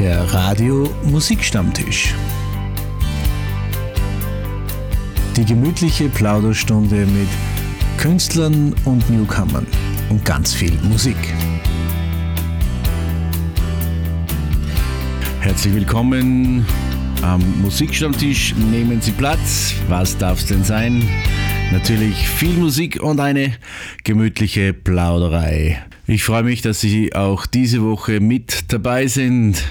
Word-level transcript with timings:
Der 0.00 0.22
Radio 0.32 0.88
Musikstammtisch. 1.04 2.14
Die 5.36 5.44
gemütliche 5.44 6.08
Plauderstunde 6.08 7.04
mit 7.04 7.28
Künstlern 7.98 8.74
und 8.86 9.10
Newcomern 9.10 9.66
und 10.08 10.24
ganz 10.24 10.54
viel 10.54 10.72
Musik. 10.84 11.18
Herzlich 15.40 15.74
willkommen 15.74 16.64
am 17.20 17.42
Musikstammtisch. 17.60 18.54
Nehmen 18.54 19.02
Sie 19.02 19.12
Platz. 19.12 19.74
Was 19.88 20.16
darf 20.16 20.38
es 20.38 20.46
denn 20.46 20.64
sein? 20.64 21.06
Natürlich 21.72 22.26
viel 22.26 22.54
Musik 22.54 23.02
und 23.02 23.20
eine 23.20 23.52
gemütliche 24.02 24.72
Plauderei. 24.72 25.84
Ich 26.06 26.24
freue 26.24 26.42
mich, 26.42 26.62
dass 26.62 26.80
Sie 26.80 27.14
auch 27.14 27.44
diese 27.44 27.82
Woche 27.82 28.20
mit 28.20 28.72
dabei 28.72 29.06
sind. 29.06 29.62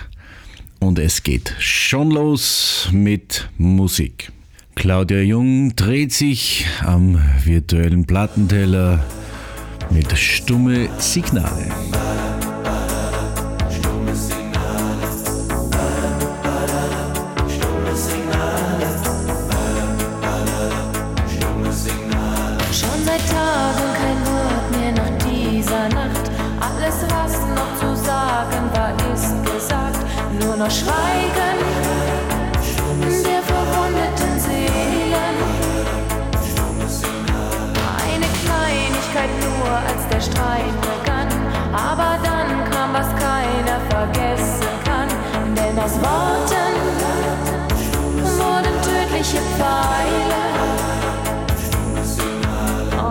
Und 0.79 0.97
es 0.97 1.23
geht 1.23 1.53
schon 1.59 2.11
los 2.11 2.89
mit 2.91 3.49
Musik. 3.57 4.31
Claudia 4.75 5.19
Jung 5.19 5.75
dreht 5.75 6.13
sich 6.13 6.65
am 6.85 7.21
virtuellen 7.43 8.05
Plattenteller 8.05 9.03
mit 9.89 10.17
stumme 10.17 10.89
Signale. 10.97 11.69
Pfeile. 49.59 50.43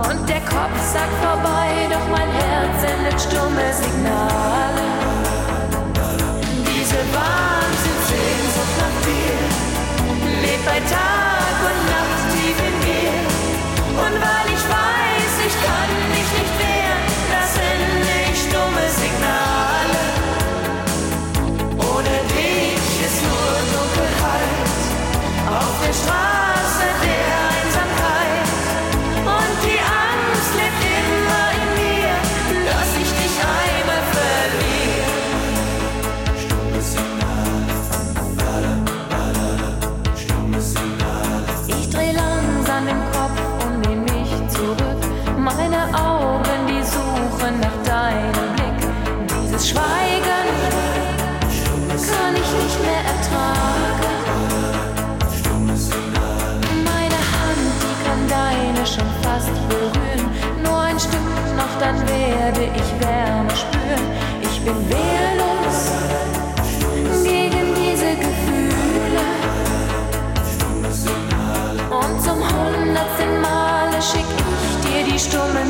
Und 0.08 0.28
der 0.28 0.40
Kopf 0.40 0.78
sagt 0.94 1.14
vorbei, 1.22 1.68
doch 1.92 2.08
mein 2.10 2.30
Herz 2.40 2.80
sendet 2.80 3.20
stumme 3.20 3.66
Signale. 3.82 4.86
Diese 6.64 7.00
Wahnsinnssehnsucht 7.16 8.74
nach 8.80 8.96
lebt 10.42 10.64
bei 10.64 10.80
Tag 10.90 11.17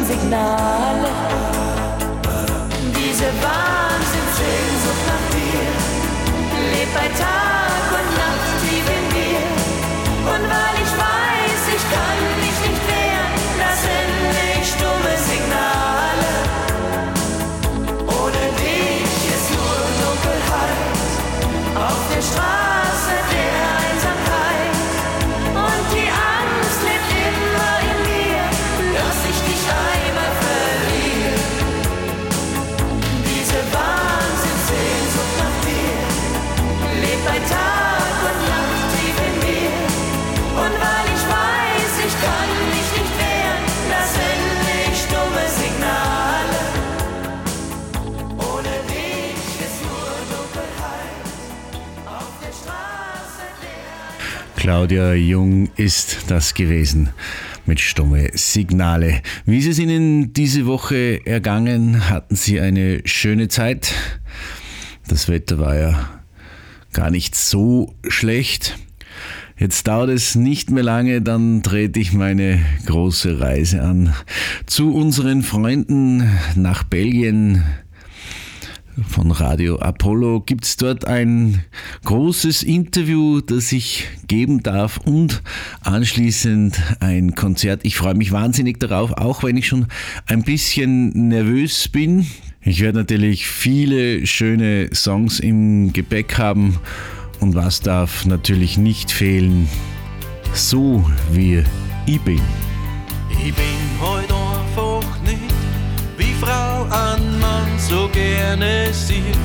Signale. 0.08 1.10
Diese 2.96 3.26
Wahnsinnssehnsucht 3.44 5.04
nach 5.06 5.26
dir 5.34 5.66
lebt 6.72 6.94
bei 6.94 7.08
Tag 7.22 7.47
Claudia 54.68 55.14
Jung 55.14 55.70
ist 55.76 56.30
das 56.30 56.52
gewesen 56.52 57.08
mit 57.64 57.80
stumme 57.80 58.28
Signale. 58.34 59.22
Wie 59.46 59.60
ist 59.60 59.66
es 59.66 59.78
Ihnen 59.78 60.34
diese 60.34 60.66
Woche 60.66 61.24
ergangen? 61.24 62.10
Hatten 62.10 62.36
Sie 62.36 62.60
eine 62.60 63.00
schöne 63.06 63.48
Zeit? 63.48 63.94
Das 65.08 65.26
Wetter 65.26 65.58
war 65.58 65.74
ja 65.74 66.10
gar 66.92 67.10
nicht 67.10 67.34
so 67.34 67.94
schlecht. 68.08 68.78
Jetzt 69.56 69.88
dauert 69.88 70.10
es 70.10 70.34
nicht 70.34 70.70
mehr 70.70 70.84
lange, 70.84 71.22
dann 71.22 71.62
trete 71.62 71.98
ich 71.98 72.12
meine 72.12 72.60
große 72.84 73.40
Reise 73.40 73.82
an 73.82 74.14
zu 74.66 74.94
unseren 74.94 75.42
Freunden 75.42 76.30
nach 76.56 76.82
Belgien, 76.82 77.64
von 79.06 79.30
Radio 79.30 79.78
Apollo 79.78 80.40
gibt 80.40 80.64
es 80.64 80.76
dort 80.76 81.06
ein 81.06 81.62
großes 82.04 82.62
Interview, 82.62 83.40
das 83.40 83.72
ich 83.72 84.08
geben 84.26 84.62
darf 84.62 84.98
und 85.04 85.42
anschließend 85.82 86.80
ein 87.00 87.34
Konzert. 87.34 87.80
Ich 87.84 87.96
freue 87.96 88.14
mich 88.14 88.32
wahnsinnig 88.32 88.80
darauf, 88.80 89.12
auch 89.12 89.42
wenn 89.42 89.56
ich 89.56 89.66
schon 89.66 89.86
ein 90.26 90.42
bisschen 90.42 91.28
nervös 91.28 91.88
bin. 91.88 92.26
Ich 92.60 92.80
werde 92.80 92.98
natürlich 92.98 93.46
viele 93.46 94.26
schöne 94.26 94.90
Songs 94.94 95.40
im 95.40 95.92
Gepäck 95.92 96.38
haben 96.38 96.78
und 97.40 97.54
was 97.54 97.80
darf 97.80 98.26
natürlich 98.26 98.78
nicht 98.78 99.10
fehlen, 99.10 99.68
so 100.54 101.04
wie 101.32 101.62
ich 102.06 102.20
bin. 102.22 102.40
Ich 103.30 103.54
bin 103.54 103.64
heute 104.00 104.37
gerne 108.48 108.92
sieht. 108.92 109.36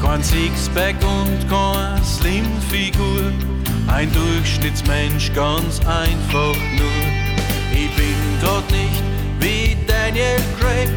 Kein 0.00 0.22
Sixpack 0.22 0.96
und 1.02 1.48
keine 1.50 2.02
Slimfigur, 2.02 3.32
ein 3.88 4.10
Durchschnittsmensch 4.12 5.32
ganz 5.34 5.78
einfach 5.80 6.56
nur. 6.78 7.02
Ich 7.72 7.90
bin 7.94 8.16
dort 8.40 8.68
nicht 8.70 9.02
wie 9.40 9.76
Daniel 9.86 10.40
Craig, 10.58 10.88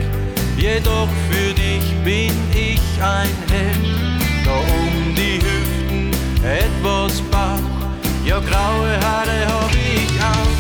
jedoch 0.58 1.10
für 1.30 1.54
dich 1.54 1.86
bin 2.04 2.34
ich 2.54 2.82
ein 3.02 3.36
Held. 3.52 4.16
Da 4.46 4.54
um 4.54 5.16
die 5.16 5.40
Hüften 5.46 6.12
etwas 6.44 7.22
Bauch, 7.32 7.60
ja 8.26 8.40
graue 8.40 8.98
Haare 9.02 9.46
hab 9.48 9.72
ich 9.74 10.22
auch. 10.22 10.56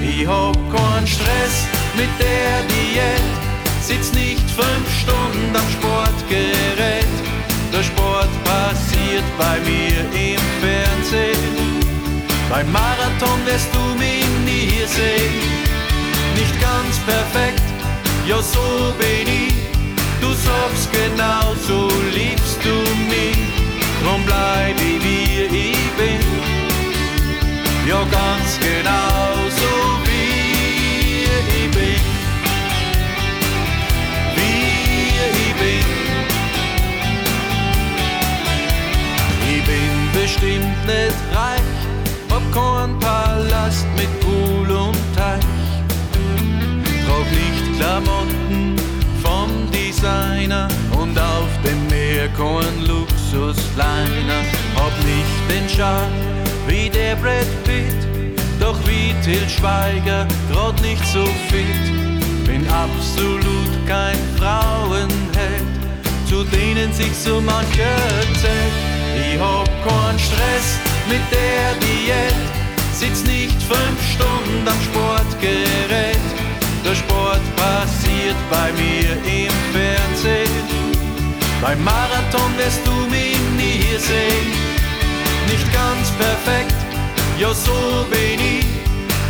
Ich 0.00 0.26
hab 0.26 0.54
keinen 0.74 1.06
Stress 1.06 1.66
mit 1.96 2.08
der 2.18 2.62
Diät, 2.68 3.43
sitz 3.84 4.12
nicht 4.14 4.48
fünf 4.50 4.86
Stunden 5.02 5.54
am 5.54 5.68
Sportgerät. 5.76 7.14
Der 7.70 7.82
Sport 7.82 8.32
passiert 8.44 9.24
bei 9.36 9.60
mir 9.60 10.00
im 10.30 10.40
Fernsehen. 10.62 11.82
Beim 12.48 12.70
Marathon 12.72 13.40
wirst 13.44 13.68
du 13.74 13.84
mich 13.98 14.26
nie 14.46 14.86
sehen. 14.86 15.36
Nicht 16.34 16.56
ganz 16.60 16.98
perfekt, 17.04 17.62
ja 18.26 18.40
so 18.40 18.94
bin 18.98 19.28
ich. 19.42 19.54
Du 20.20 20.28
sagst 20.32 20.88
genau, 20.90 21.54
so 21.68 21.90
liebst 22.14 22.58
du 22.64 22.76
mich. 23.12 23.36
Drum 24.02 24.22
bleib 24.24 24.76
ich 24.76 25.04
wie 25.04 25.68
ich 25.68 25.90
bin. 26.00 26.24
Ja 27.86 28.00
ganz 28.04 28.58
genau 28.60 29.34
so 29.60 29.72
wie 30.06 31.24
ich 31.24 31.70
bin. 31.70 32.13
Bestimmt 40.14 40.86
nicht 40.86 41.20
reich, 41.34 41.60
hab 42.30 42.42
keinen 42.52 42.98
Palast 43.00 43.86
mit 43.96 44.08
Pool 44.20 44.70
und 44.70 44.96
Teich. 45.16 45.40
Trag 47.04 47.26
nicht 47.30 47.78
Klamotten 47.78 48.76
vom 49.22 49.50
Designer 49.72 50.68
und 50.98 51.18
auf 51.18 51.48
dem 51.64 51.86
Meer 51.88 52.28
kein 52.28 52.86
Luxusliner. 52.86 54.40
Hab 54.76 54.94
nicht 55.04 55.36
den 55.50 55.68
Charme 55.68 56.12
wie 56.66 56.88
der 56.88 57.16
Brad 57.16 57.46
Pitt, 57.64 58.38
doch 58.60 58.78
wie 58.86 59.14
Till 59.22 59.48
Schweiger, 59.48 60.26
grad 60.52 60.80
nicht 60.80 61.04
so 61.06 61.24
fit. 61.50 62.46
Bin 62.46 62.66
absolut 62.68 63.86
kein 63.86 64.18
Frauenheld, 64.38 65.74
zu 66.28 66.44
denen 66.44 66.92
sich 66.92 67.12
so 67.14 67.40
mancher 67.40 67.96
zählt. 68.40 68.93
Ich 69.14 69.38
hab 69.38 69.68
keinen 69.86 70.18
Stress 70.18 70.78
mit 71.08 71.22
der 71.30 71.74
Diät, 71.80 72.34
sitz 72.92 73.22
nicht 73.24 73.62
fünf 73.62 73.98
Stunden 74.12 74.66
am 74.66 74.80
Sportgerät. 74.82 76.18
Der 76.84 76.94
Sport 76.94 77.40
passiert 77.56 78.36
bei 78.50 78.72
mir 78.72 79.12
im 79.24 79.54
Fernsehen. 79.72 80.64
Beim 81.62 81.82
Marathon 81.82 82.50
wirst 82.58 82.80
du 82.86 82.94
mich 83.10 83.38
nie 83.56 83.96
sehen. 83.98 84.50
Nicht 85.48 85.72
ganz 85.72 86.10
perfekt, 86.18 86.74
ja 87.38 87.54
so 87.54 88.06
bin 88.10 88.40
ich. 88.58 88.66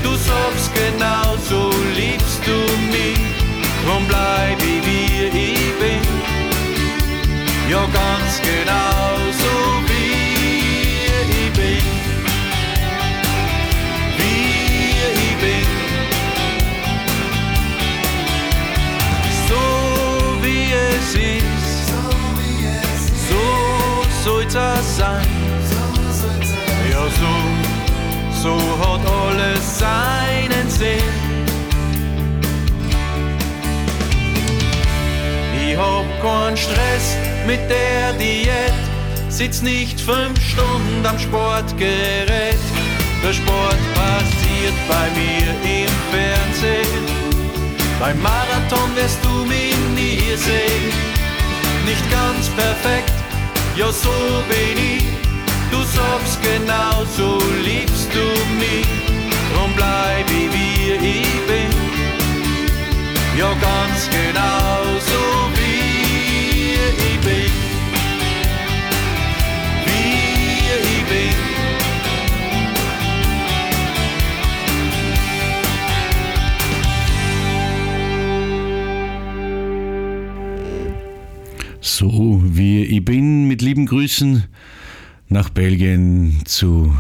Du 0.02 0.10
sagst 0.16 0.70
genau, 0.74 1.36
so 1.48 1.70
liebst 1.94 2.40
du 2.44 2.58
mich. 2.90 3.18
Drum 3.84 4.06
bleib 4.08 4.58
ich 4.58 4.84
wie 4.86 5.26
ich 5.26 5.78
bin. 5.78 6.33
Ja 7.70 7.86
ganz 7.86 8.40
genau 8.42 9.16
so 9.32 9.54
wie 9.88 11.06
ich 11.32 11.52
bin. 11.52 11.84
Wie 14.18 14.90
ich 15.24 15.36
bin. 15.40 15.66
So 19.48 19.62
wie 20.42 20.72
es 20.72 21.14
ist. 21.14 21.88
So 23.28 23.44
soll's 24.24 24.54
es 24.54 24.96
sein. 24.98 25.26
Ja, 26.90 27.04
so, 27.20 27.32
so 28.42 28.54
hat 28.78 29.00
alles 29.10 29.78
seinen 29.78 30.68
Sinn. 30.68 31.02
Ich 35.66 35.76
hab 35.78 36.04
keinen 36.22 36.56
Stress 36.56 37.16
mit 37.46 37.60
der 37.68 38.12
Diät, 38.14 38.72
sitz 39.28 39.62
nicht 39.62 40.00
fünf 40.00 40.40
Stunden 40.40 41.04
am 41.04 41.18
Sportgerät. 41.18 42.58
Der 43.22 43.32
Sport 43.32 43.78
passiert 43.94 44.76
bei 44.88 45.06
mir 45.20 45.48
im 45.80 45.94
Fernsehen. 46.12 47.04
Beim 48.00 48.20
Marathon 48.22 48.94
wirst 48.96 49.18
du 49.24 49.44
mich 49.46 49.76
nie 49.94 50.36
sehen. 50.36 50.92
Nicht 51.86 52.04
ganz 52.10 52.48
perfekt, 52.50 53.12
ja 53.76 53.90
so 53.92 54.10
bin 54.48 54.76
ich. 54.96 55.04
Du 55.70 55.78
sagst 55.82 56.38
genau, 56.42 57.04
so 57.16 57.38
liebst 57.64 58.08
du 58.12 58.26
mich. 58.62 58.86
Drum 59.52 59.72
bleib 59.74 60.26
ich 60.30 60.52
wie 60.52 61.18
ich 61.18 61.46
bin. 61.46 61.70
Ja 63.38 63.48
ganz 63.48 64.08
genau 64.10 64.82
so 65.10 65.20
wie 65.56 65.63
ich 82.98 83.04
bin, 83.04 83.48
mit 83.48 83.60
lieben 83.60 83.86
Grüßen 83.86 84.44
nach 85.28 85.48
Belgien 85.48 86.42
zu 86.44 86.94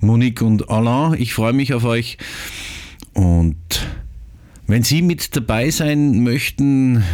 Monique 0.00 0.42
und 0.42 0.68
Alain. 0.68 1.14
Ich 1.20 1.32
freue 1.32 1.52
mich 1.52 1.74
auf 1.74 1.84
euch 1.84 2.18
und 3.12 3.56
wenn 4.66 4.82
Sie 4.82 5.00
mit 5.00 5.36
dabei 5.36 5.70
sein 5.70 6.24
möchten, 6.24 7.04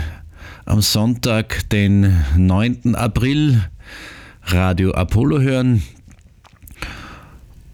am 0.65 0.81
Sonntag, 0.81 1.69
den 1.69 2.25
9. 2.37 2.95
April, 2.95 3.69
Radio 4.45 4.93
Apollo 4.93 5.41
hören. 5.41 5.83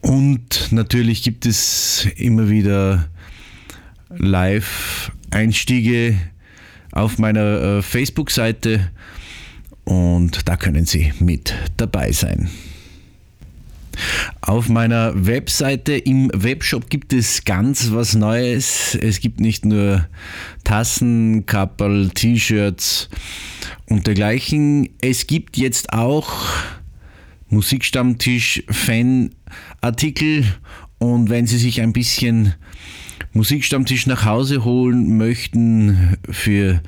Und 0.00 0.72
natürlich 0.72 1.22
gibt 1.22 1.46
es 1.46 2.08
immer 2.16 2.48
wieder 2.48 3.08
Live-Einstiege 4.08 6.18
auf 6.90 7.18
meiner 7.18 7.78
äh, 7.78 7.82
Facebook-Seite 7.82 8.90
und 9.90 10.48
da 10.48 10.56
können 10.56 10.86
Sie 10.86 11.12
mit 11.18 11.52
dabei 11.76 12.12
sein. 12.12 12.48
Auf 14.40 14.68
meiner 14.68 15.26
Webseite 15.26 15.94
im 15.94 16.30
Webshop 16.32 16.88
gibt 16.88 17.12
es 17.12 17.44
ganz 17.44 17.90
was 17.90 18.14
Neues. 18.14 18.94
Es 18.94 19.18
gibt 19.18 19.40
nicht 19.40 19.64
nur 19.64 20.06
Tassen, 20.62 21.44
Kapperl, 21.44 22.10
T-Shirts 22.10 23.08
und 23.86 24.06
dergleichen. 24.06 24.90
Es 25.00 25.26
gibt 25.26 25.56
jetzt 25.56 25.92
auch 25.92 26.46
Musikstammtisch-Fanartikel 27.48 30.44
und 30.98 31.30
wenn 31.30 31.48
Sie 31.48 31.58
sich 31.58 31.80
ein 31.80 31.92
bisschen 31.92 32.54
Musikstammtisch 33.32 34.06
nach 34.06 34.24
Hause 34.24 34.64
holen 34.64 35.16
möchten 35.16 36.16
für 36.30 36.80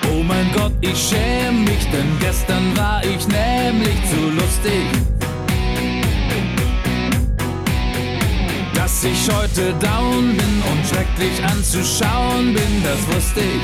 Oh 0.09 0.23
mein 0.23 0.47
Gott, 0.55 0.73
ich 0.83 0.97
schäm 0.97 1.65
mich, 1.65 1.85
denn 1.91 2.07
gestern 2.21 2.77
war 2.77 3.03
ich 3.03 3.27
nämlich 3.27 3.97
zu 4.09 4.31
lustig. 4.37 5.14
Dass 9.05 9.13
ich 9.13 9.29
heute 9.35 9.75
down 9.81 10.35
bin 10.35 10.63
und 10.73 10.87
schrecklich 10.87 11.45
anzuschauen 11.45 12.55
bin, 12.55 12.83
das 12.83 13.07
wusste 13.15 13.41
ich. 13.41 13.63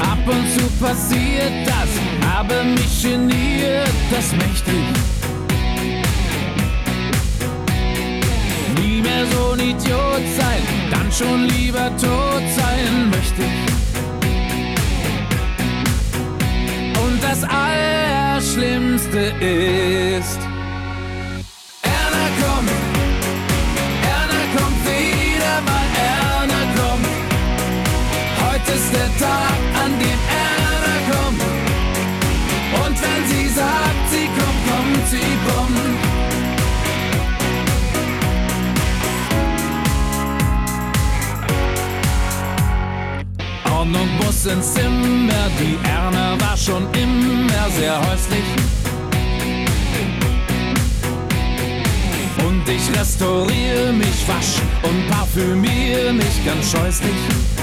Ab 0.00 0.26
und 0.26 0.48
zu 0.58 0.66
passiert 0.82 1.66
das, 1.66 1.90
habe 2.30 2.64
mich 2.64 3.02
geniert, 3.02 3.92
das 4.10 4.32
mächtig. 4.32 4.86
Nie 8.80 9.02
mehr 9.02 9.26
so 9.26 9.52
ein 9.52 9.60
Idiot 9.60 10.24
sein, 10.38 10.62
dann 10.90 11.12
schon 11.12 11.44
lieber 11.44 11.94
tot 11.98 12.42
sein 12.56 13.10
möchte 13.10 13.42
ich. 13.42 13.68
Und 17.02 17.22
das 17.22 17.44
Allerschlimmste 17.44 19.34
ist, 19.44 20.49
Tag, 29.20 29.60
an 29.84 29.92
dem 29.98 30.20
Erna 30.48 30.96
kommt. 31.10 31.42
Und 32.86 32.96
wenn 33.02 33.22
sie 33.28 33.48
sagt, 33.48 34.04
sie 34.10 34.26
kommt, 34.38 34.60
kommt 34.66 35.08
sie 35.10 35.32
kommt. 35.46 35.98
Ordnung 43.70 44.08
muss 44.24 44.46
ins 44.46 44.72
Zimmer, 44.72 45.50
die 45.60 45.76
Erna 45.86 46.40
war 46.40 46.56
schon 46.56 46.88
immer 46.94 47.70
sehr 47.78 48.00
häuslich. 48.10 48.48
Und 52.46 52.66
ich 52.66 52.98
restauriere 52.98 53.92
mich, 53.92 54.26
wasch 54.26 54.62
und 54.82 55.10
parfümiere 55.10 56.14
mich 56.14 56.42
ganz 56.46 56.70
scheußlich. 56.70 57.59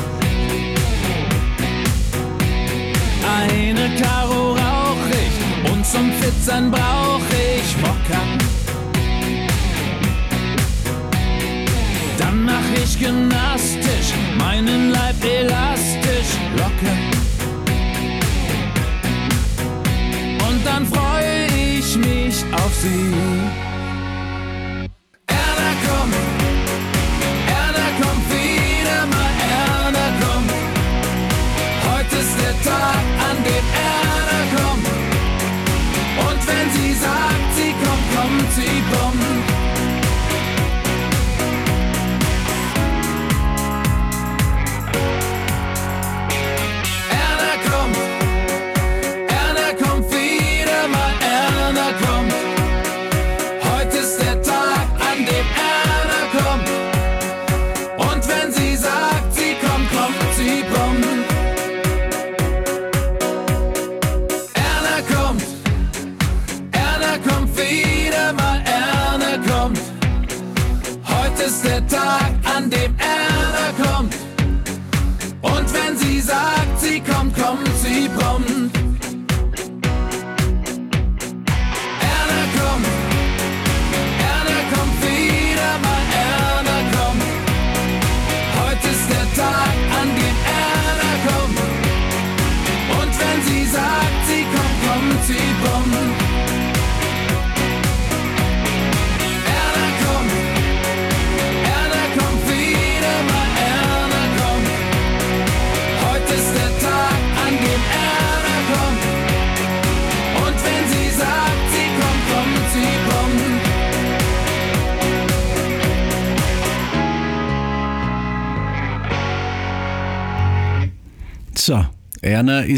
Eine 3.39 3.89
Karo 4.01 4.53
rauch 4.53 5.05
ich 5.11 5.71
und 5.71 5.85
zum 5.85 6.11
Fitzeln 6.13 6.71
brauch 6.71 7.21
ich 7.29 7.77
Wodka. 7.83 8.21
Dann 12.17 12.43
mach 12.45 12.83
ich 12.83 12.97
gymnastisch, 12.99 14.13
meinen 14.39 14.89
Leib 14.89 15.23
elastisch 15.23 16.31
locker. 16.55 16.97
Und 20.49 20.65
dann 20.65 20.85
freu 20.87 21.47
ich 21.77 21.95
mich 21.95 22.43
auf 22.53 22.73
sie. 22.73 23.66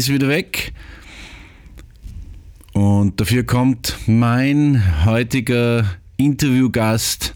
Ist 0.00 0.10
wieder 0.10 0.28
weg. 0.28 0.72
Und 2.72 3.20
dafür 3.20 3.44
kommt 3.44 3.98
mein 4.06 5.04
heutiger 5.04 5.84
Interviewgast. 6.16 7.34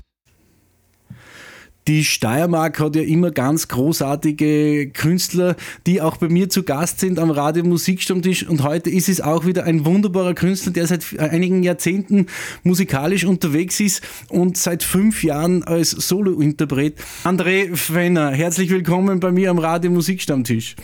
Die 1.87 2.03
Steiermark 2.03 2.81
hat 2.81 2.97
ja 2.97 3.03
immer 3.03 3.31
ganz 3.31 3.69
großartige 3.69 4.89
Künstler, 4.95 5.57
die 5.87 6.01
auch 6.01 6.17
bei 6.17 6.31
mir 6.31 6.49
zu 6.49 6.63
Gast 6.63 7.01
sind 7.01 7.19
am 7.19 7.31
Radio 7.31 7.63
Musikstammtisch. 7.65 8.49
Und 8.49 8.63
heute 8.63 8.89
ist 8.89 9.11
es 9.11 9.21
auch 9.21 9.45
wieder 9.45 9.65
ein 9.65 9.85
wunderbarer 9.85 10.33
Künstler, 10.33 10.73
der 10.73 10.87
seit 10.87 11.19
einigen 11.19 11.63
Jahrzehnten 11.63 12.29
musikalisch 12.63 13.27
unterwegs 13.27 13.79
ist 13.81 14.01
und 14.31 14.57
seit 14.57 14.83
fünf 14.83 15.23
Jahren 15.23 15.63
als 15.65 15.91
Solo-Interpret. 15.91 16.97
André 17.25 17.77
Fenner, 17.77 18.31
herzlich 18.31 18.71
willkommen 18.71 19.21
bei 19.21 19.31
mir 19.31 19.51
am 19.51 19.59
Radio 19.59 19.91
Musikstammtisch. 19.91 20.77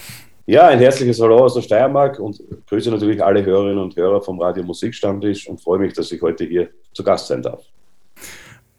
Ja, 0.50 0.66
ein 0.66 0.80
herzliches 0.80 1.20
Hallo 1.20 1.44
aus 1.44 1.54
der 1.54 1.62
Steiermark 1.62 2.18
und 2.18 2.42
grüße 2.68 2.90
natürlich 2.90 3.22
alle 3.22 3.44
Hörerinnen 3.44 3.78
und 3.78 3.94
Hörer 3.94 4.20
vom 4.20 4.40
Radio 4.40 4.64
Musikstammtisch 4.64 5.46
und 5.46 5.60
freue 5.60 5.78
mich, 5.78 5.92
dass 5.92 6.10
ich 6.10 6.20
heute 6.20 6.44
hier 6.44 6.68
zu 6.92 7.04
Gast 7.04 7.28
sein 7.28 7.40
darf. 7.40 7.62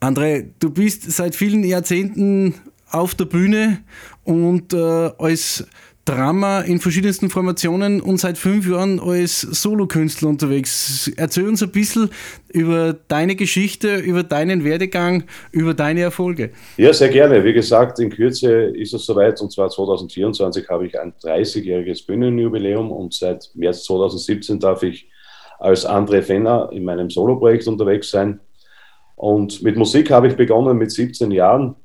André, 0.02 0.50
du 0.60 0.70
bist 0.70 1.10
seit 1.10 1.34
vielen 1.34 1.64
Jahrzehnten 1.64 2.56
auf 2.90 3.16
der 3.16 3.24
Bühne 3.24 3.86
und 4.26 4.74
äh, 4.74 5.12
als 5.18 5.66
Drama 6.06 6.62
in 6.62 6.80
verschiedensten 6.80 7.30
Formationen 7.30 8.02
und 8.02 8.18
seit 8.18 8.38
fünf 8.38 8.68
Jahren 8.68 9.00
als 9.00 9.42
Solokünstler 9.42 10.30
unterwegs. 10.30 11.12
Erzähl 11.16 11.48
uns 11.48 11.62
ein 11.62 11.72
bisschen 11.72 12.10
über 12.50 12.94
deine 13.08 13.36
Geschichte, 13.36 13.98
über 13.98 14.24
deinen 14.24 14.64
Werdegang, 14.64 15.26
über 15.52 15.74
deine 15.74 16.02
Erfolge. 16.02 16.52
Ja, 16.78 16.92
sehr 16.92 17.10
gerne. 17.10 17.44
Wie 17.44 17.54
gesagt, 17.54 18.00
in 18.00 18.10
Kürze 18.10 18.52
ist 18.52 18.94
es 18.94 19.06
soweit 19.06 19.40
und 19.42 19.52
zwar 19.52 19.70
2024 19.70 20.68
habe 20.70 20.88
ich 20.88 21.00
ein 21.00 21.14
30-jähriges 21.24 22.06
Bühnenjubiläum 22.08 22.92
und 22.92 23.14
seit 23.14 23.52
März 23.54 23.84
2017 23.84 24.60
darf 24.60 24.82
ich 24.84 25.08
als 25.60 25.88
André 25.88 26.24
Fenner 26.24 26.70
in 26.72 26.84
meinem 26.84 27.12
Soloprojekt 27.12 27.68
unterwegs 27.68 28.10
sein. 28.10 28.40
Und 29.16 29.62
mit 29.62 29.78
Musik 29.78 30.10
habe 30.10 30.28
ich 30.28 30.36
begonnen 30.36 30.80
mit 30.80 30.92
17 30.92 31.30
Jahren. 31.30 31.76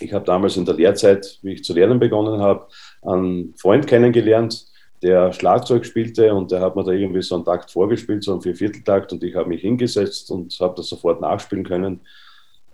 Ich 0.00 0.12
habe 0.12 0.26
damals 0.26 0.56
in 0.58 0.66
der 0.66 0.74
Lehrzeit, 0.74 1.38
wie 1.42 1.54
ich 1.54 1.64
zu 1.64 1.72
lernen 1.72 1.98
begonnen 1.98 2.40
habe, 2.42 2.66
einen 3.02 3.54
Freund 3.56 3.86
kennengelernt, 3.86 4.66
der 5.02 5.32
Schlagzeug 5.32 5.86
spielte 5.86 6.34
und 6.34 6.50
der 6.50 6.60
hat 6.60 6.76
mir 6.76 6.84
da 6.84 6.92
irgendwie 6.92 7.22
so 7.22 7.36
einen 7.36 7.44
Takt 7.44 7.70
vorgespielt, 7.70 8.24
so 8.24 8.32
einen 8.32 8.42
Viervierteltakt 8.42 9.12
und 9.12 9.22
ich 9.22 9.34
habe 9.34 9.48
mich 9.48 9.60
hingesetzt 9.60 10.30
und 10.30 10.56
habe 10.60 10.74
das 10.76 10.88
sofort 10.88 11.20
nachspielen 11.20 11.64
können 11.64 12.00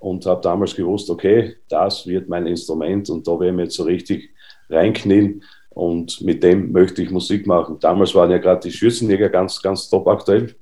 und 0.01 0.25
habe 0.27 0.41
damals 0.41 0.75
gewusst, 0.75 1.11
okay, 1.11 1.57
das 1.69 2.07
wird 2.07 2.29
mein 2.29 2.47
Instrument 2.47 3.11
und 3.11 3.27
da 3.27 3.33
werde 3.33 3.57
ich 3.57 3.65
jetzt 3.65 3.77
so 3.77 3.85
richtig 3.85 4.31
reinknien 4.71 5.43
und 5.71 6.21
mit 6.23 6.43
dem 6.43 6.73
möchte 6.73 7.03
ich 7.03 7.11
Musik 7.11 7.47
machen. 7.47 7.79
Damals 7.81 8.15
waren 8.15 8.31
ja 8.31 8.39
gerade 8.39 8.61
die 8.61 8.73
Schürzenjäger 8.73 9.29
ganz, 9.29 9.61
ganz 9.61 9.89
top 9.91 10.07
aktuell 10.09 10.55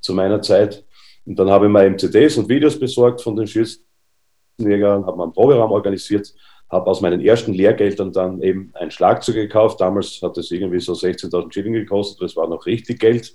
zu 0.00 0.14
meiner 0.14 0.42
Zeit 0.42 0.84
und 1.26 1.38
dann 1.38 1.48
habe 1.48 1.66
ich 1.66 1.72
mir 1.72 1.86
eben 1.86 1.98
CDs 1.98 2.36
und 2.36 2.48
Videos 2.48 2.78
besorgt 2.78 3.22
von 3.22 3.36
den 3.36 3.46
Schürzenjägern, 3.46 5.06
habe 5.06 5.16
mir 5.16 5.24
einen 5.24 5.32
Proberaum 5.32 5.70
organisiert, 5.70 6.34
habe 6.74 6.90
aus 6.90 7.00
meinen 7.00 7.20
ersten 7.20 7.54
Lehrgeldern 7.54 8.12
dann 8.12 8.42
eben 8.42 8.72
ein 8.74 8.90
Schlagzeug 8.90 9.36
gekauft. 9.36 9.80
Damals 9.80 10.20
hat 10.22 10.36
es 10.36 10.50
irgendwie 10.50 10.80
so 10.80 10.92
16.000 10.92 11.52
Schilling 11.52 11.72
gekostet, 11.72 12.20
das 12.20 12.36
war 12.36 12.48
noch 12.48 12.66
richtig 12.66 12.98
Geld. 12.98 13.32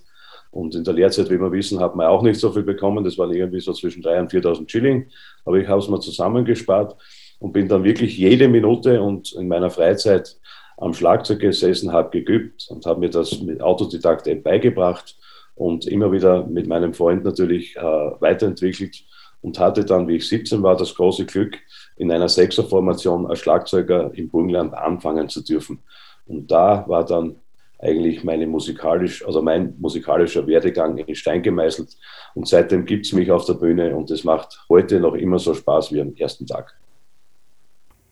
Und 0.52 0.76
in 0.76 0.84
der 0.84 0.94
Lehrzeit, 0.96 1.30
wie 1.30 1.40
wir 1.40 1.52
wissen, 1.52 1.80
hat 1.80 1.96
man 1.96 2.08
auch 2.08 2.22
nicht 2.22 2.40
so 2.40 2.52
viel 2.52 2.64
bekommen. 2.64 3.04
Das 3.04 3.18
waren 3.18 3.32
irgendwie 3.32 3.62
so 3.62 3.72
zwischen 3.72 4.04
3.000 4.04 4.20
und 4.20 4.32
4.000 4.32 4.70
Schilling. 4.70 5.08
Aber 5.46 5.58
ich 5.58 5.68
habe 5.68 5.80
es 5.80 5.88
mir 5.88 6.00
zusammengespart 6.00 6.98
und 7.40 7.54
bin 7.54 7.68
dann 7.68 7.84
wirklich 7.84 8.18
jede 8.18 8.48
Minute 8.50 9.02
und 9.02 9.32
in 9.34 9.48
meiner 9.48 9.70
Freizeit 9.70 10.38
am 10.78 10.94
Schlagzeug 10.94 11.40
gesessen, 11.40 11.94
habe 11.94 12.22
geübt 12.22 12.68
und 12.70 12.86
habe 12.86 13.00
mir 13.00 13.10
das 13.10 13.40
mit 13.42 13.62
Autodidakt 13.62 14.28
beigebracht 14.44 15.16
und 15.56 15.86
immer 15.86 16.12
wieder 16.12 16.46
mit 16.46 16.68
meinem 16.68 16.94
Freund 16.94 17.24
natürlich 17.24 17.76
äh, 17.78 17.82
weiterentwickelt 17.82 19.04
und 19.42 19.60
hatte 19.60 19.86
dann, 19.86 20.08
wie 20.08 20.16
ich 20.16 20.28
17 20.28 20.64
war, 20.64 20.76
das 20.76 20.96
große 20.96 21.26
Glück, 21.26 21.58
in 22.00 22.12
einer 22.12 22.30
Sechserformation 22.30 23.28
als 23.28 23.40
Schlagzeuger 23.40 24.12
im 24.14 24.30
Burgenland 24.30 24.74
anfangen 24.74 25.30
zu 25.30 25.44
dürfen. 25.44 25.80
Und 26.26 26.50
da 26.50 26.86
war 26.88 27.06
dann 27.06 27.36
eigentlich 27.78 28.24
meine 28.24 28.48
musikalisch, 28.48 29.26
also 29.26 29.42
mein 29.42 29.76
musikalischer 29.80 30.48
Werdegang 30.48 30.98
in 30.98 31.16
Stein 31.16 31.44
gemeißelt. 31.44 31.96
Und 32.36 32.48
seitdem 32.48 32.86
gibt 32.86 33.06
es 33.06 33.14
mich 33.14 33.30
auf 33.30 33.46
der 33.46 33.54
Bühne 33.54 33.96
und 33.96 34.10
es 34.12 34.24
macht 34.24 34.66
heute 34.70 35.00
noch 35.00 35.14
immer 35.14 35.40
so 35.40 35.54
Spaß 35.54 35.92
wie 35.94 36.02
am 36.02 36.14
ersten 36.16 36.48
Tag. 36.48 36.74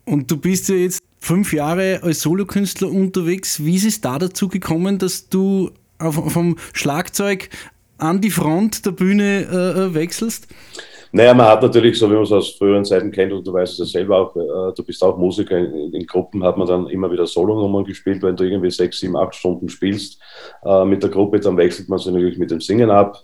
Und 0.06 0.30
du 0.30 0.38
bist 0.38 0.70
ja 0.70 0.76
jetzt 0.76 1.02
fünf 1.20 1.54
Jahre 1.54 2.02
als 2.04 2.22
Solokünstler 2.22 2.90
unterwegs. 2.90 3.64
Wie 3.64 3.76
ist 3.76 3.86
es 3.86 4.02
da 4.02 4.20
dazu 4.20 4.48
gekommen, 4.48 5.00
dass 5.00 5.30
du 5.30 5.72
vom 6.00 6.58
Schlagzeug 6.74 7.50
an 7.98 8.22
die 8.22 8.32
Front 8.32 8.86
der 8.86 8.92
Bühne 8.92 9.48
äh, 9.52 9.82
äh, 9.82 9.94
wechselst? 9.94 10.48
Naja, 11.12 11.34
man 11.34 11.48
hat 11.48 11.62
natürlich, 11.62 11.98
so 11.98 12.10
wie 12.10 12.16
man 12.16 12.24
es 12.24 12.32
aus 12.32 12.52
früheren 12.52 12.86
Zeiten 12.86 13.12
kennt, 13.12 13.32
und 13.34 13.46
du 13.46 13.54
weißt 13.54 13.74
es 13.74 13.80
ja 13.80 14.00
selber 14.00 14.18
auch, 14.18 14.36
äh, 14.36 14.74
du 14.74 14.84
bist 14.84 15.04
auch 15.04 15.18
Musiker, 15.18 15.58
in, 15.58 15.94
in, 15.94 16.06
Gruppen 16.06 16.44
hat 16.44 16.58
man 16.58 16.68
dann 16.68 16.88
immer 16.88 17.12
wieder 17.12 17.26
Solonummern 17.26 17.86
gespielt, 17.86 18.22
wenn 18.22 18.36
du 18.36 18.44
irgendwie 18.44 18.72
sechs, 18.72 19.00
sieben, 19.00 19.16
acht 19.16 19.36
Stunden 19.36 19.70
spielst 19.70 20.22
äh, 20.64 20.86
mit 20.86 21.04
der 21.04 21.10
Gruppe, 21.10 21.40
dann 21.40 21.58
wechselt 21.58 21.90
man 21.90 22.00
sich 22.00 22.12
natürlich 22.12 22.38
mit 22.38 22.52
dem 22.52 22.62
Singen 22.62 22.90
ab. 22.90 23.18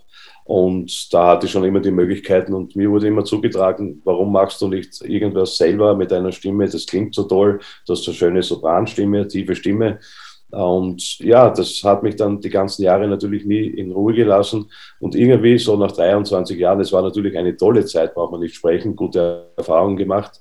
Und 0.44 1.12
da 1.12 1.28
hatte 1.28 1.46
ich 1.46 1.52
schon 1.52 1.64
immer 1.64 1.80
die 1.80 1.90
Möglichkeiten 1.90 2.52
und 2.52 2.76
mir 2.76 2.90
wurde 2.90 3.06
immer 3.06 3.24
zugetragen, 3.24 4.02
warum 4.04 4.30
machst 4.30 4.60
du 4.60 4.68
nicht 4.68 5.00
irgendwas 5.00 5.56
selber 5.56 5.96
mit 5.96 6.10
deiner 6.10 6.32
Stimme? 6.32 6.68
Das 6.68 6.86
klingt 6.86 7.14
so 7.14 7.22
toll, 7.22 7.60
du 7.86 7.92
hast 7.94 8.04
so 8.04 8.12
schöne 8.12 8.42
Sopranstimme, 8.42 9.26
tiefe 9.26 9.56
Stimme. 9.56 10.00
Und 10.54 11.18
ja, 11.18 11.50
das 11.50 11.82
hat 11.82 12.02
mich 12.02 12.16
dann 12.16 12.40
die 12.40 12.50
ganzen 12.50 12.82
Jahre 12.82 13.08
natürlich 13.08 13.44
nie 13.44 13.66
in 13.66 13.90
Ruhe 13.90 14.14
gelassen. 14.14 14.70
Und 15.00 15.16
irgendwie 15.16 15.58
so 15.58 15.76
nach 15.76 15.92
23 15.92 16.58
Jahren, 16.58 16.80
es 16.80 16.92
war 16.92 17.02
natürlich 17.02 17.36
eine 17.36 17.56
tolle 17.56 17.84
Zeit, 17.84 18.14
braucht 18.14 18.32
man 18.32 18.40
nicht 18.40 18.54
sprechen, 18.54 18.94
gute 18.94 19.50
Erfahrungen 19.56 19.96
gemacht, 19.96 20.40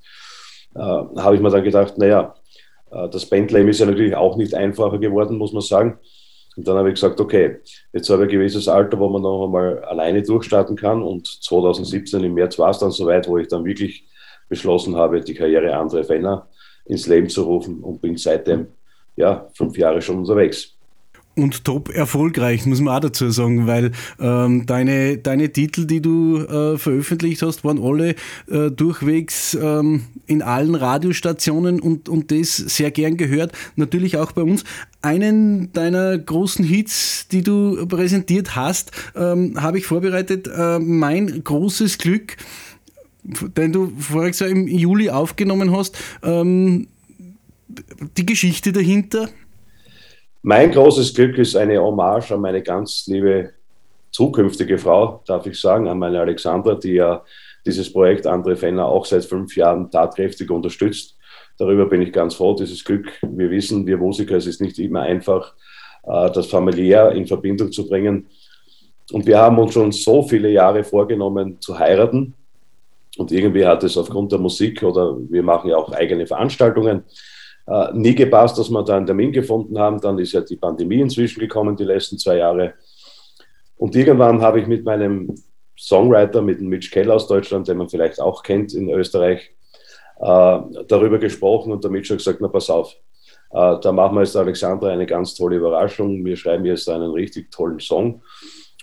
äh, 0.76 0.80
habe 0.80 1.36
ich 1.36 1.42
mir 1.42 1.50
dann 1.50 1.64
gedacht, 1.64 1.98
naja, 1.98 2.36
äh, 2.92 3.10
das 3.10 3.26
Bandleben 3.26 3.70
ist 3.70 3.80
ja 3.80 3.88
natürlich 3.88 4.16
auch 4.16 4.38
nicht 4.38 4.54
einfacher 4.54 5.00
geworden, 5.00 5.38
muss 5.38 5.54
man 5.54 5.62
sagen. 5.62 5.98
Und 6.56 6.68
dann 6.68 6.78
habe 6.78 6.90
ich 6.90 6.96
gesagt, 6.96 7.20
okay, 7.20 7.58
jetzt 7.92 8.10
habe 8.12 8.24
ich 8.24 8.30
ein 8.30 8.34
gewisses 8.38 8.68
Alter, 8.68 9.00
wo 9.00 9.10
man 9.10 9.24
noch 9.24 9.46
einmal 9.46 9.84
alleine 9.86 10.22
durchstarten 10.22 10.76
kann. 10.76 11.02
Und 11.02 11.26
2017 11.26 12.24
im 12.24 12.36
März 12.36 12.60
war 12.60 12.70
es 12.70 12.78
dann 12.78 12.92
soweit, 12.92 13.28
wo 13.28 13.40
ich 13.40 13.48
dann 13.48 13.66
wirklich 13.66 14.06
beschlossen 14.48 14.96
habe, 14.96 15.22
die 15.22 15.34
Karriere 15.34 15.76
André 15.76 16.04
Fenner 16.04 16.48
ins 16.86 17.08
Leben 17.08 17.30
zu 17.30 17.44
rufen 17.44 17.80
und 17.80 18.02
bin 18.02 18.18
seitdem 18.18 18.68
ja, 19.16 19.48
fünf 19.54 19.78
Jahre 19.78 20.02
schon 20.02 20.20
unterwegs. 20.20 20.74
Und 21.36 21.64
top 21.66 21.90
erfolgreich, 21.90 22.68
muss 22.68 22.80
man 22.80 22.96
auch 22.96 23.00
dazu 23.00 23.32
sagen, 23.32 23.66
weil 23.66 23.92
ähm, 24.20 24.68
deine, 24.68 25.18
deine 25.18 25.52
Titel, 25.52 25.88
die 25.88 26.00
du 26.00 26.38
äh, 26.38 26.78
veröffentlicht 26.78 27.42
hast, 27.42 27.64
waren 27.64 27.82
alle 27.82 28.14
äh, 28.52 28.70
durchwegs 28.70 29.58
ähm, 29.60 30.04
in 30.28 30.44
allen 30.44 30.76
Radiostationen 30.76 31.80
und, 31.80 32.08
und 32.08 32.30
das 32.30 32.58
sehr 32.58 32.92
gern 32.92 33.18
gehört. 33.18 33.52
Natürlich 33.76 34.18
auch 34.18 34.32
bei 34.32 34.44
uns. 34.44 34.64
Einen 35.02 35.74
deiner 35.74 36.20
großen 36.20 36.64
Hits, 36.64 37.28
die 37.30 37.42
du 37.42 37.84
präsentiert 37.88 38.56
hast, 38.56 38.92
ähm, 39.16 39.60
habe 39.60 39.80
ich 39.80 39.88
vorbereitet. 39.88 40.48
Äh, 40.48 40.78
mein 40.78 41.44
großes 41.44 41.98
Glück, 41.98 42.38
den 43.58 43.74
du 43.74 43.92
voriges 43.98 44.40
Jahr 44.40 44.52
im 44.52 44.68
Juli 44.68 45.10
aufgenommen 45.10 45.76
hast. 45.76 45.98
Ähm, 46.22 46.90
die 48.18 48.26
Geschichte 48.26 48.72
dahinter? 48.72 49.30
Mein 50.42 50.72
großes 50.72 51.14
Glück 51.14 51.38
ist 51.38 51.56
eine 51.56 51.82
Hommage 51.82 52.32
an 52.32 52.42
meine 52.42 52.62
ganz 52.62 53.08
liebe 53.08 53.54
zukünftige 54.12 54.78
Frau, 54.78 55.22
darf 55.26 55.46
ich 55.48 55.60
sagen, 55.60 55.88
an 55.88 56.00
meine 56.00 56.20
Alexandra, 56.20 56.76
die 56.76 56.94
ja 56.94 57.24
dieses 57.66 57.92
Projekt 57.92 58.28
André 58.28 58.56
Fenner 58.56 58.86
auch 58.86 59.06
seit 59.06 59.26
fünf 59.26 59.56
Jahren 59.56 59.90
tatkräftig 59.90 60.50
unterstützt. 60.52 61.18
Darüber 61.58 61.86
bin 61.86 62.02
ich 62.02 62.12
ganz 62.12 62.36
froh, 62.36 62.56
dieses 62.56 62.84
Glück. 62.84 63.12
Wir 63.22 63.50
wissen, 63.50 63.86
wir 63.86 63.98
Musiker, 63.98 64.36
es 64.36 64.48
ist 64.48 64.62
nicht 64.62 64.80
immer 64.80 65.02
einfach, 65.02 65.54
äh, 66.04 66.32
das 66.32 66.48
familiär 66.48 67.12
in 67.12 67.26
Verbindung 67.26 67.72
zu 67.72 67.88
bringen. 67.88 68.28
Und 69.12 69.26
wir 69.26 69.40
haben 69.40 69.58
uns 69.60 69.74
schon 69.74 69.92
so 69.92 70.24
viele 70.24 70.50
Jahre 70.50 70.84
vorgenommen 70.84 71.60
zu 71.62 71.78
heiraten. 71.78 72.34
Und 73.18 73.32
irgendwie 73.32 73.66
hat 73.66 73.84
es 73.84 73.98
aufgrund 73.98 74.32
der 74.32 74.40
Musik 74.40 74.82
oder 74.82 75.16
wir 75.30 75.44
machen 75.44 75.70
ja 75.70 75.78
auch 75.78 75.92
eigene 75.92 76.26
Veranstaltungen, 76.26 77.04
äh, 77.68 77.94
nie 77.94 78.16
gepasst, 78.16 78.58
dass 78.58 78.70
wir 78.70 78.84
da 78.84 78.98
einen 78.98 79.06
Termin 79.06 79.32
gefunden 79.32 79.78
haben. 79.80 80.00
Dann 80.00 80.20
ist 80.20 80.34
ja 80.34 80.42
die 80.42 80.58
Pandemie 80.58 81.02
inzwischen 81.02 81.40
gekommen, 81.40 81.76
die 81.76 81.86
letzten 81.86 82.18
zwei 82.18 82.38
Jahre. 82.38 82.74
Und 83.78 83.96
irgendwann 83.96 84.42
habe 84.42 84.60
ich 84.60 84.68
mit 84.68 84.86
meinem 84.86 85.34
Songwriter, 85.78 86.42
mit 86.42 86.60
dem 86.60 86.68
Mitch 86.68 86.92
Keller 86.92 87.16
aus 87.16 87.28
Deutschland, 87.28 87.68
den 87.68 87.78
man 87.78 87.90
vielleicht 87.90 88.20
auch 88.20 88.44
kennt 88.44 88.74
in 88.74 88.90
Österreich, 88.90 89.52
äh, 90.20 90.60
darüber 90.88 91.18
gesprochen 91.18 91.72
und 91.72 91.84
der 91.84 91.92
Mitch 91.92 92.14
hat 92.14 92.20
gesagt, 92.20 92.40
na 92.40 92.48
pass 92.48 92.70
auf, 92.70 92.96
äh, 93.52 93.80
da 93.82 93.92
machen 93.92 94.16
wir 94.16 94.22
jetzt 94.22 94.36
Alexandra 94.36 94.90
eine 94.90 95.06
ganz 95.06 95.36
tolle 95.36 95.58
Überraschung. 95.58 96.24
Wir 96.24 96.36
schreiben 96.38 96.66
jetzt 96.66 96.90
einen 96.90 97.12
richtig 97.12 97.52
tollen 97.52 97.80
Song. 97.80 98.22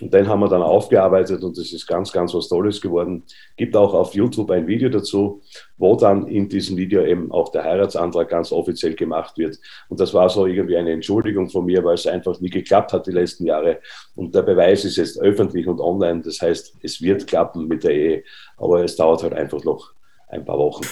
Und 0.01 0.13
den 0.13 0.27
haben 0.27 0.39
wir 0.39 0.49
dann 0.49 0.63
aufgearbeitet 0.63 1.43
und 1.43 1.57
es 1.57 1.71
ist 1.71 1.85
ganz, 1.85 2.11
ganz 2.11 2.33
was 2.33 2.49
Tolles 2.49 2.81
geworden. 2.81 3.23
Gibt 3.55 3.75
auch 3.75 3.93
auf 3.93 4.15
YouTube 4.15 4.49
ein 4.49 4.65
Video 4.65 4.89
dazu, 4.89 5.41
wo 5.77 5.95
dann 5.95 6.25
in 6.27 6.49
diesem 6.49 6.75
Video 6.75 7.05
eben 7.05 7.31
auch 7.31 7.49
der 7.49 7.63
Heiratsantrag 7.63 8.27
ganz 8.27 8.51
offiziell 8.51 8.95
gemacht 8.95 9.37
wird. 9.37 9.59
Und 9.89 9.99
das 9.99 10.13
war 10.13 10.27
so 10.29 10.47
irgendwie 10.47 10.77
eine 10.77 10.91
Entschuldigung 10.91 11.49
von 11.49 11.65
mir, 11.65 11.83
weil 11.83 11.93
es 11.93 12.07
einfach 12.07 12.39
nie 12.39 12.49
geklappt 12.49 12.93
hat 12.93 13.05
die 13.05 13.11
letzten 13.11 13.45
Jahre. 13.45 13.79
Und 14.15 14.33
der 14.33 14.41
Beweis 14.41 14.85
ist 14.85 14.97
jetzt 14.97 15.19
öffentlich 15.21 15.67
und 15.67 15.79
online. 15.79 16.21
Das 16.21 16.41
heißt, 16.41 16.77
es 16.81 17.01
wird 17.01 17.27
klappen 17.27 17.67
mit 17.67 17.83
der 17.83 17.93
Ehe, 17.93 18.23
aber 18.57 18.83
es 18.83 18.95
dauert 18.95 19.21
halt 19.21 19.33
einfach 19.33 19.63
noch 19.63 19.93
ein 20.29 20.43
paar 20.43 20.57
Wochen. 20.57 20.83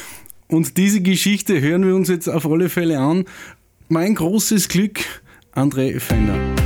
Und 0.49 0.77
diese 0.77 1.01
Geschichte 1.01 1.59
hören 1.61 1.85
wir 1.85 1.95
uns 1.95 2.09
jetzt 2.09 2.27
auf 2.27 2.45
alle 2.45 2.69
Fälle 2.69 2.99
an. 2.99 3.25
Mein 3.87 4.13
großes 4.13 4.69
Glück, 4.69 4.99
André 5.55 5.99
Fender. 5.99 6.58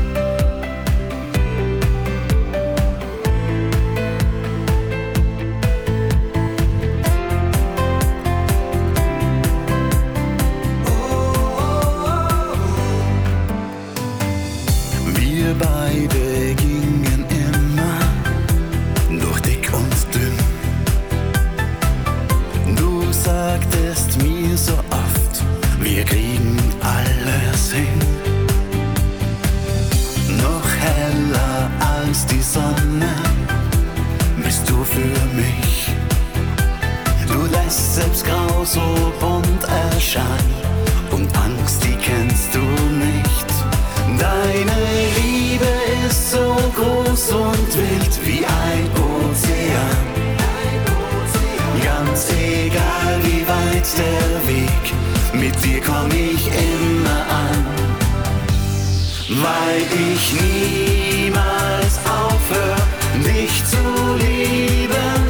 Weil 59.43 59.81
ich 60.13 60.33
niemals 60.33 61.99
aufhöre, 62.05 62.75
dich 63.23 63.65
zu 63.65 63.83
lieben. 64.15 65.21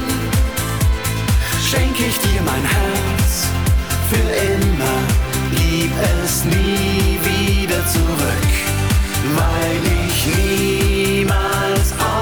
Schenke 1.68 2.04
ich 2.10 2.20
dir 2.20 2.42
mein 2.46 2.64
Herz 2.64 3.48
für 4.10 4.30
immer, 4.54 4.98
gib 5.52 5.92
es 6.24 6.46
nie 6.46 7.20
wieder 7.24 7.82
zurück, 7.88 8.52
weil 9.38 9.82
ich 10.06 10.18
niemals 10.38 11.92
aufhöre, 11.94 12.13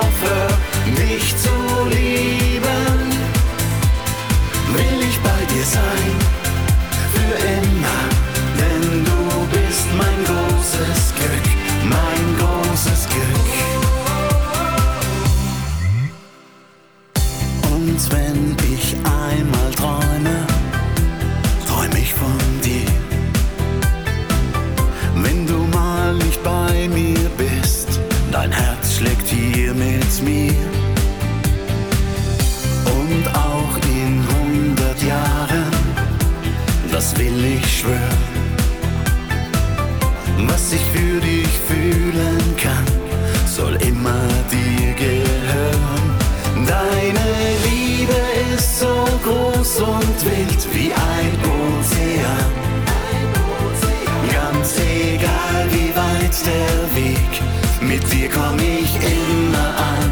komm 58.33 58.57
ich 58.59 58.95
immer 58.95 59.69
an. 59.93 60.11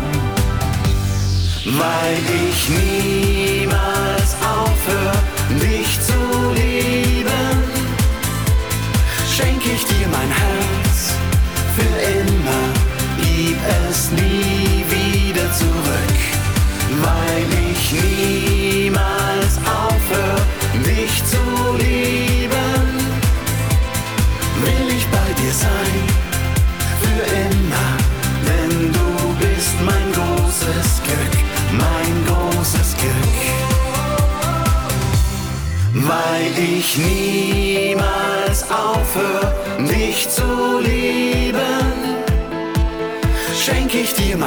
Weil 1.65 2.17
ich 2.45 2.69
niemals 2.69 4.36
aufhör, 4.41 5.13
dich 5.62 5.99
zu 6.01 6.19
lieben, 6.55 7.58
schenk 9.36 9.62
ich 9.65 9.86
dir 9.86 10.08
mein 10.08 10.32
Herz 10.43 11.13
für 11.75 11.95
immer, 12.19 12.63
gib 13.21 13.58
es 13.89 14.12
nie 14.12 14.29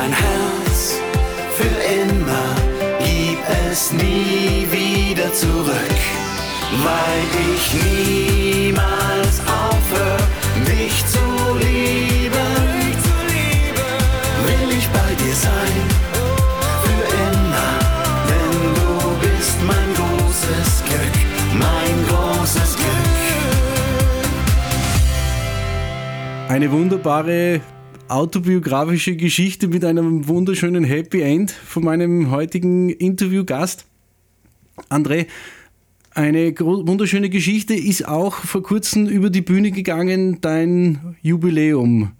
mein 0.03 0.13
Herz 0.13 0.99
für 1.57 1.77
immer, 2.03 2.49
gib 2.99 3.39
es 3.71 3.93
nie 3.93 4.67
wieder 4.71 5.33
zurück. 5.33 6.01
Weil 6.87 7.23
ich 7.53 7.65
niemals 7.85 9.35
aufhör, 9.63 10.19
dich 10.67 10.97
zu 11.07 11.27
lieben, 11.59 12.55
will 14.47 14.71
ich 14.77 14.89
bei 14.89 15.11
dir 15.23 15.37
sein, 15.49 15.77
für 16.85 17.05
immer, 17.29 17.73
denn 18.31 18.55
du 18.79 18.91
bist 19.25 19.57
mein 19.71 19.91
großes 19.99 20.71
Glück, 20.89 21.17
mein 21.67 21.97
großes 22.09 22.71
Glück. 22.75 22.89
Eine 26.49 26.71
wunderbare 26.73 27.61
autobiografische 28.13 29.17
Geschichte 29.17 29.69
mit 29.69 29.85
einem 29.85 30.29
wunderschönen 30.29 30.85
Happy 30.85 31.23
End 31.23 31.51
von 31.51 31.85
meinem 31.85 32.31
heutigen 32.31 32.91
Interviewgast. 32.91 33.87
André, 34.91 35.27
eine 36.11 36.53
wunderschöne 36.59 37.31
Geschichte 37.31 37.75
ist 37.75 38.07
auch 38.07 38.35
vor 38.35 38.63
kurzem 38.63 39.07
über 39.07 39.31
die 39.31 39.41
Bühne 39.41 39.71
gegangen, 39.71 40.43
dein 40.43 41.17
Jubiläum. 41.23 42.13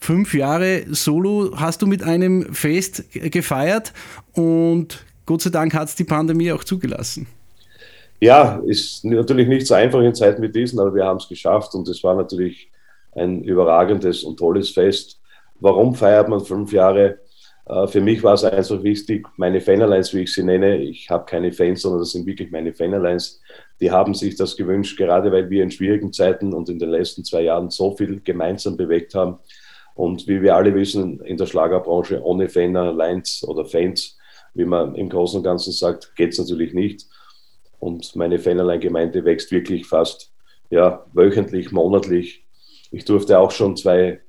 Fünf 0.00 0.32
Jahre 0.32 0.84
Solo 0.90 1.52
hast 1.56 1.82
du 1.82 1.86
mit 1.86 2.02
einem 2.02 2.54
Fest 2.54 3.04
gefeiert 3.12 3.92
und 4.32 5.04
Gott 5.26 5.42
sei 5.42 5.50
Dank 5.50 5.74
hat 5.74 5.88
es 5.88 5.94
die 5.94 6.04
Pandemie 6.04 6.52
auch 6.52 6.64
zugelassen. 6.64 7.26
Ja, 8.20 8.62
ist 8.66 9.04
natürlich 9.04 9.46
nicht 9.46 9.66
so 9.66 9.74
einfach 9.74 10.00
in 10.00 10.14
Zeiten 10.14 10.42
wie 10.42 10.48
diesen, 10.48 10.80
aber 10.80 10.94
wir 10.94 11.04
haben 11.04 11.18
es 11.18 11.28
geschafft 11.28 11.74
und 11.74 11.86
es 11.88 12.02
war 12.02 12.14
natürlich 12.14 12.70
ein 13.14 13.42
überragendes 13.42 14.24
und 14.24 14.38
tolles 14.38 14.70
Fest. 14.70 15.17
Warum 15.60 15.94
feiert 15.94 16.28
man 16.28 16.40
fünf 16.40 16.72
Jahre? 16.72 17.18
Äh, 17.66 17.86
Für 17.86 18.00
mich 18.00 18.22
war 18.22 18.34
es 18.34 18.44
einfach 18.44 18.82
wichtig, 18.82 19.26
meine 19.36 19.60
Fanerlines, 19.60 20.14
wie 20.14 20.22
ich 20.22 20.32
sie 20.32 20.42
nenne, 20.42 20.78
ich 20.78 21.10
habe 21.10 21.24
keine 21.24 21.52
Fans, 21.52 21.82
sondern 21.82 22.00
das 22.00 22.12
sind 22.12 22.26
wirklich 22.26 22.50
meine 22.50 22.72
Fanerlines, 22.72 23.40
die 23.80 23.90
haben 23.90 24.14
sich 24.14 24.36
das 24.36 24.56
gewünscht, 24.56 24.96
gerade 24.96 25.30
weil 25.32 25.50
wir 25.50 25.62
in 25.62 25.70
schwierigen 25.70 26.12
Zeiten 26.12 26.52
und 26.52 26.68
in 26.68 26.78
den 26.78 26.90
letzten 26.90 27.24
zwei 27.24 27.42
Jahren 27.42 27.70
so 27.70 27.96
viel 27.96 28.20
gemeinsam 28.20 28.76
bewegt 28.76 29.14
haben. 29.14 29.38
Und 29.94 30.28
wie 30.28 30.42
wir 30.42 30.54
alle 30.54 30.74
wissen, 30.74 31.20
in 31.20 31.36
der 31.36 31.46
Schlagerbranche 31.46 32.22
ohne 32.22 32.48
Fanerlines 32.48 33.44
oder 33.46 33.64
Fans, 33.64 34.16
wie 34.54 34.64
man 34.64 34.94
im 34.94 35.08
Großen 35.08 35.38
und 35.38 35.44
Ganzen 35.44 35.72
sagt, 35.72 36.14
geht 36.16 36.32
es 36.32 36.38
natürlich 36.38 36.72
nicht. 36.72 37.06
Und 37.80 38.14
meine 38.16 38.38
Fanerline-Gemeinde 38.38 39.24
wächst 39.24 39.50
wirklich 39.50 39.86
fast 39.86 40.32
ja, 40.70 41.04
wöchentlich, 41.12 41.72
monatlich. 41.72 42.44
Ich 42.90 43.04
durfte 43.04 43.38
auch 43.38 43.50
schon 43.50 43.76
zwei 43.76 44.20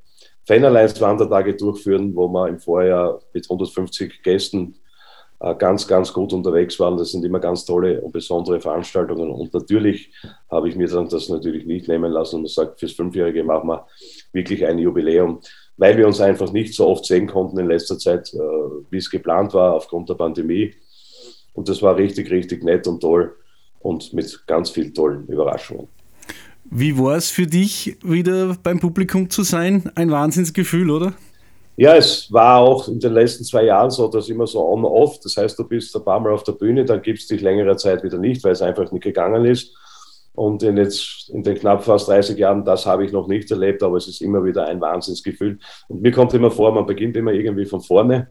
Fanerlines-Wandertage 0.46 1.56
durchführen, 1.56 2.16
wo 2.16 2.28
wir 2.28 2.48
im 2.48 2.60
Vorjahr 2.60 3.20
mit 3.34 3.46
150 3.46 4.24
Gästen 4.24 4.76
äh, 5.40 5.56
ganz, 5.56 5.88
ganz 5.88 6.12
gut 6.12 6.34
unterwegs 6.34 6.80
waren. 6.80 6.98
Das 6.98 7.12
sind 7.12 7.24
immer 7.24 7.40
ganz 7.40 7.64
tolle 7.66 8.02
und 8.02 8.12
besondere 8.12 8.60
Veranstaltungen. 8.60 9.30
Und 9.32 9.54
natürlich 9.54 10.12
habe 10.50 10.68
ich 10.68 10.76
mir 10.76 10.88
dann 10.88 11.08
das 11.08 11.30
natürlich 11.30 11.66
nicht 11.66 11.88
nehmen 11.88 12.12
lassen 12.12 12.38
und 12.38 12.44
gesagt, 12.44 12.80
fürs 12.80 12.92
Fünfjährige 12.94 13.44
machen 13.44 13.70
wir 13.70 13.88
wirklich 14.34 14.66
ein 14.66 14.80
Jubiläum, 14.80 15.40
weil 15.78 15.98
wir 15.98 16.08
uns 16.08 16.20
einfach 16.20 16.52
nicht 16.52 16.74
so 16.74 16.88
oft 16.88 17.06
sehen 17.06 17.28
konnten 17.28 17.58
in 17.58 17.68
letzter 17.68 17.98
Zeit, 17.98 18.34
äh, 18.34 18.38
wie 18.90 18.98
es 18.98 19.10
geplant 19.10 19.54
war 19.54 19.76
aufgrund 19.76 20.10
der 20.10 20.16
Pandemie. 20.16 20.74
Und 21.54 21.70
das 21.70 21.82
war 21.82 21.96
richtig, 21.96 22.32
richtig 22.32 22.64
nett 22.64 22.86
und 22.88 23.00
toll 23.00 23.36
und 23.80 24.14
mit 24.14 24.46
ganz 24.46 24.70
vielen 24.70 24.94
tollen 24.94 25.26
Überraschungen. 25.28 25.88
Wie 26.72 26.98
war 27.00 27.16
es 27.16 27.32
für 27.32 27.48
dich, 27.48 27.98
wieder 28.04 28.56
beim 28.62 28.80
Publikum 28.80 29.30
zu 29.32 29.42
sein? 29.42 29.92
Ein 29.96 30.12
Wahnsinnsgefühl, 30.12 30.92
oder? 30.92 31.14
Ja, 31.78 31.96
es 31.96 32.32
war 32.32 32.60
auch 32.60 32.88
in 32.88 33.00
den 33.00 33.14
letzten 33.14 33.44
zwei 33.44 33.64
Jahren 33.64 33.90
so, 33.90 34.08
dass 34.08 34.30
immer 34.30 34.46
so 34.46 34.64
on-off. 34.64 35.20
Das 35.24 35.36
heißt, 35.36 35.58
du 35.58 35.68
bist 35.68 35.96
ein 35.96 36.04
paar 36.04 36.20
Mal 36.20 36.32
auf 36.32 36.44
der 36.44 36.52
Bühne, 36.52 36.86
dann 36.86 37.02
gibst 37.02 37.32
dich 37.32 37.42
längere 37.42 37.76
Zeit 37.78 38.04
wieder 38.04 38.20
nicht, 38.20 38.44
weil 38.44 38.52
es 38.52 38.62
einfach 38.62 38.92
nicht 38.92 39.02
gegangen 39.02 39.46
ist. 39.46 39.74
Und 40.34 40.62
in, 40.62 40.78
jetzt, 40.78 41.32
in 41.34 41.42
den 41.42 41.56
knapp 41.56 41.84
fast 41.84 42.08
30 42.08 42.38
Jahren, 42.38 42.64
das 42.64 42.86
habe 42.86 43.04
ich 43.04 43.12
noch 43.12 43.28
nicht 43.28 43.50
erlebt, 43.50 43.82
aber 43.82 43.98
es 43.98 44.08
ist 44.08 44.22
immer 44.22 44.46
wieder 44.46 44.68
ein 44.68 44.80
Wahnsinnsgefühl. 44.80 45.58
Und 45.88 46.04
mir 46.04 46.12
kommt 46.12 46.36
immer 46.36 46.52
vor, 46.52 46.72
man 46.72 46.86
beginnt 46.86 47.18
immer 47.18 47.32
irgendwie 47.32 47.66
von 47.66 47.82
vorne. 47.82 48.28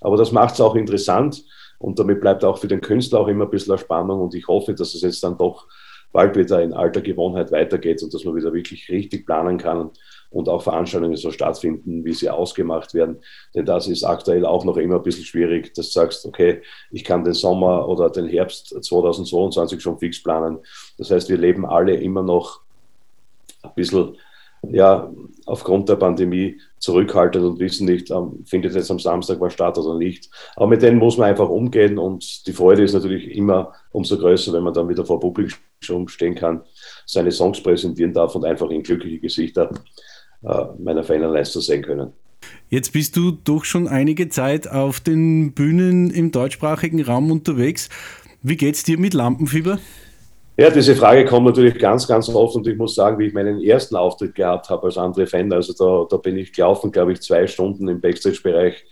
Aber 0.00 0.16
das 0.16 0.32
macht 0.32 0.54
es 0.54 0.60
auch 0.60 0.74
interessant. 0.74 1.44
Und 1.78 2.00
damit 2.00 2.20
bleibt 2.20 2.44
auch 2.44 2.58
für 2.58 2.68
den 2.68 2.80
Künstler 2.80 3.20
auch 3.20 3.28
immer 3.28 3.44
ein 3.44 3.50
bisschen 3.50 3.78
Spannung. 3.78 4.22
Und 4.22 4.34
ich 4.34 4.48
hoffe, 4.48 4.74
dass 4.74 4.94
es 4.94 5.02
jetzt 5.02 5.22
dann 5.22 5.38
doch 5.38 5.66
bald 6.12 6.36
wieder 6.36 6.62
in 6.62 6.72
alter 6.72 7.00
Gewohnheit 7.00 7.52
weitergeht 7.52 8.02
und 8.02 8.12
dass 8.14 8.24
man 8.24 8.34
wieder 8.36 8.52
wirklich 8.52 8.88
richtig 8.88 9.26
planen 9.26 9.58
kann 9.58 9.90
und 10.30 10.48
auch 10.48 10.62
Veranstaltungen 10.62 11.16
so 11.16 11.30
stattfinden, 11.30 12.04
wie 12.04 12.12
sie 12.12 12.30
ausgemacht 12.30 12.94
werden. 12.94 13.18
Denn 13.54 13.66
das 13.66 13.86
ist 13.88 14.04
aktuell 14.04 14.44
auch 14.44 14.64
noch 14.64 14.76
immer 14.76 14.96
ein 14.96 15.02
bisschen 15.02 15.24
schwierig, 15.24 15.74
dass 15.74 15.86
du 15.86 15.92
sagst, 15.92 16.26
okay, 16.26 16.62
ich 16.90 17.04
kann 17.04 17.24
den 17.24 17.34
Sommer 17.34 17.88
oder 17.88 18.10
den 18.10 18.26
Herbst 18.26 18.68
2022 18.82 19.80
schon 19.80 19.98
fix 19.98 20.22
planen. 20.22 20.58
Das 20.98 21.10
heißt, 21.10 21.28
wir 21.28 21.38
leben 21.38 21.66
alle 21.66 21.94
immer 21.94 22.22
noch 22.22 22.60
ein 23.62 23.74
bisschen 23.74 24.16
ja, 24.70 25.10
aufgrund 25.46 25.88
der 25.88 25.96
Pandemie 25.96 26.60
zurückhaltend 26.78 27.44
und 27.44 27.58
wissen 27.58 27.86
nicht, 27.86 28.10
ähm, 28.10 28.44
findet 28.44 28.74
jetzt 28.74 28.90
am 28.90 28.98
Samstag 28.98 29.40
was 29.40 29.52
statt 29.52 29.78
oder 29.78 29.96
nicht. 29.96 30.28
Aber 30.56 30.66
mit 30.66 30.82
denen 30.82 30.98
muss 30.98 31.16
man 31.16 31.30
einfach 31.30 31.48
umgehen 31.48 31.98
und 31.98 32.46
die 32.46 32.52
Freude 32.52 32.82
ist 32.82 32.92
natürlich 32.92 33.34
immer 33.34 33.72
umso 33.92 34.18
größer, 34.18 34.52
wenn 34.52 34.62
man 34.62 34.74
dann 34.74 34.88
wieder 34.88 35.04
vor 35.04 35.20
Publikum 35.20 36.08
stehen 36.08 36.34
kann, 36.34 36.62
seine 37.06 37.32
Songs 37.32 37.62
präsentieren 37.62 38.12
darf 38.12 38.34
und 38.34 38.44
einfach 38.44 38.70
in 38.70 38.82
glückliche 38.82 39.20
Gesichter 39.20 39.70
äh, 40.42 40.64
meiner 40.78 41.04
Fanerleister 41.04 41.60
sehen 41.60 41.82
können. 41.82 42.12
Jetzt 42.68 42.92
bist 42.92 43.16
du 43.16 43.30
doch 43.30 43.64
schon 43.64 43.88
einige 43.88 44.28
Zeit 44.28 44.68
auf 44.68 45.00
den 45.00 45.52
Bühnen 45.52 46.10
im 46.10 46.32
deutschsprachigen 46.32 47.02
Raum 47.02 47.30
unterwegs. 47.30 47.88
Wie 48.42 48.56
geht's 48.56 48.82
dir 48.82 48.98
mit 48.98 49.14
Lampenfieber? 49.14 49.78
Ja, 50.58 50.70
diese 50.70 50.96
Frage 50.96 51.26
kommt 51.26 51.44
natürlich 51.44 51.78
ganz, 51.78 52.08
ganz 52.08 52.30
oft 52.30 52.56
und 52.56 52.66
ich 52.66 52.78
muss 52.78 52.94
sagen, 52.94 53.18
wie 53.18 53.26
ich 53.26 53.34
meinen 53.34 53.62
ersten 53.62 53.94
Auftritt 53.94 54.34
gehabt 54.34 54.70
habe 54.70 54.86
als 54.86 54.96
André 54.96 55.26
Fender, 55.26 55.56
also 55.56 55.74
da, 55.74 56.08
da 56.08 56.16
bin 56.16 56.38
ich 56.38 56.50
gelaufen, 56.50 56.90
glaube 56.90 57.12
ich, 57.12 57.20
zwei 57.20 57.46
Stunden 57.46 57.86
im 57.88 58.00
Backstage-Bereich 58.00 58.86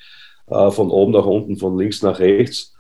äh, 0.49 0.71
von 0.71 0.91
oben 0.91 1.13
nach 1.13 1.25
unten, 1.25 1.57
von 1.57 1.79
links 1.79 2.03
nach 2.03 2.19
rechts. 2.19 2.75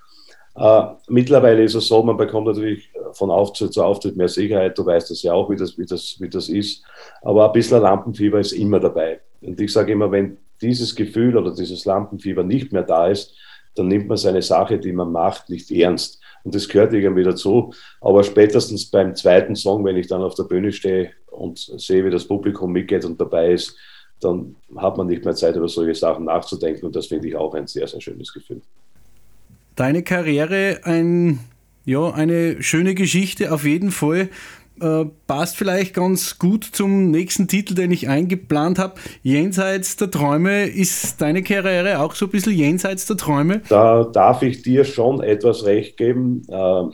Äh, 0.54 0.82
mittlerweile 1.08 1.62
ist 1.62 1.74
es 1.74 1.88
so, 1.88 2.02
man 2.02 2.18
bekommt 2.18 2.46
natürlich 2.46 2.90
von 3.14 3.30
Auftritt 3.30 3.72
zu 3.72 3.82
Auftritt 3.82 4.16
mehr 4.16 4.28
Sicherheit, 4.28 4.76
du 4.76 4.84
weißt 4.84 5.10
das 5.10 5.22
ja 5.22 5.32
auch, 5.32 5.48
wie 5.48 5.56
das, 5.56 5.78
wie 5.78 5.86
das, 5.86 6.16
wie 6.20 6.28
das 6.28 6.50
ist, 6.50 6.84
aber 7.22 7.46
ein 7.46 7.52
bisschen 7.54 7.80
Lampenfieber 7.80 8.38
ist 8.38 8.52
immer 8.52 8.80
dabei. 8.80 9.20
Und 9.40 9.58
ich 9.62 9.72
sage 9.72 9.92
immer, 9.92 10.12
wenn 10.12 10.36
dieses 10.60 10.94
Gefühl 10.94 11.38
oder 11.38 11.54
dieses 11.54 11.86
Lampenfieber 11.86 12.42
nicht 12.42 12.70
mehr 12.70 12.82
da 12.82 13.08
ist, 13.08 13.34
dann 13.76 13.88
nimmt 13.88 14.08
man 14.08 14.18
seine 14.18 14.42
Sache, 14.42 14.78
die 14.78 14.92
man 14.92 15.10
macht, 15.10 15.48
nicht 15.48 15.70
ernst. 15.70 16.20
Und 16.44 16.54
das 16.54 16.68
gehört 16.68 16.92
irgendwie 16.92 17.24
dazu. 17.24 17.72
Aber 18.00 18.22
spätestens 18.22 18.86
beim 18.86 19.14
zweiten 19.14 19.56
Song, 19.56 19.84
wenn 19.84 19.96
ich 19.96 20.06
dann 20.06 20.22
auf 20.22 20.34
der 20.34 20.44
Bühne 20.44 20.72
stehe 20.72 21.10
und 21.30 21.58
sehe, 21.58 22.04
wie 22.04 22.10
das 22.10 22.26
Publikum 22.26 22.70
mitgeht 22.70 23.04
und 23.04 23.20
dabei 23.20 23.52
ist, 23.52 23.76
dann 24.20 24.54
hat 24.76 24.96
man 24.96 25.06
nicht 25.06 25.24
mehr 25.24 25.34
Zeit, 25.34 25.56
über 25.56 25.68
solche 25.68 25.94
Sachen 25.94 26.26
nachzudenken. 26.26 26.86
Und 26.86 26.96
das 26.96 27.06
finde 27.06 27.28
ich 27.28 27.36
auch 27.36 27.54
ein 27.54 27.66
sehr, 27.66 27.86
sehr 27.88 28.00
schönes 28.00 28.32
Gefühl. 28.32 28.60
Deine 29.74 30.02
Karriere, 30.02 30.80
ein, 30.84 31.40
ja, 31.84 32.10
eine 32.10 32.62
schöne 32.62 32.94
Geschichte 32.94 33.52
auf 33.52 33.64
jeden 33.64 33.90
Fall. 33.90 34.28
Äh, 34.80 35.04
passt 35.26 35.56
vielleicht 35.56 35.94
ganz 35.94 36.38
gut 36.38 36.64
zum 36.64 37.10
nächsten 37.10 37.48
Titel, 37.48 37.74
den 37.74 37.90
ich 37.90 38.08
eingeplant 38.08 38.78
habe. 38.78 38.94
Jenseits 39.22 39.96
der 39.96 40.10
Träume. 40.10 40.66
Ist 40.66 41.20
deine 41.20 41.42
Karriere 41.42 42.00
auch 42.00 42.14
so 42.14 42.26
ein 42.26 42.30
bisschen 42.30 42.54
jenseits 42.54 43.06
der 43.06 43.16
Träume? 43.16 43.62
Da 43.68 44.04
darf 44.04 44.42
ich 44.42 44.62
dir 44.62 44.84
schon 44.84 45.22
etwas 45.22 45.64
recht 45.64 45.96
geben, 45.96 46.42
äh, 46.48 46.84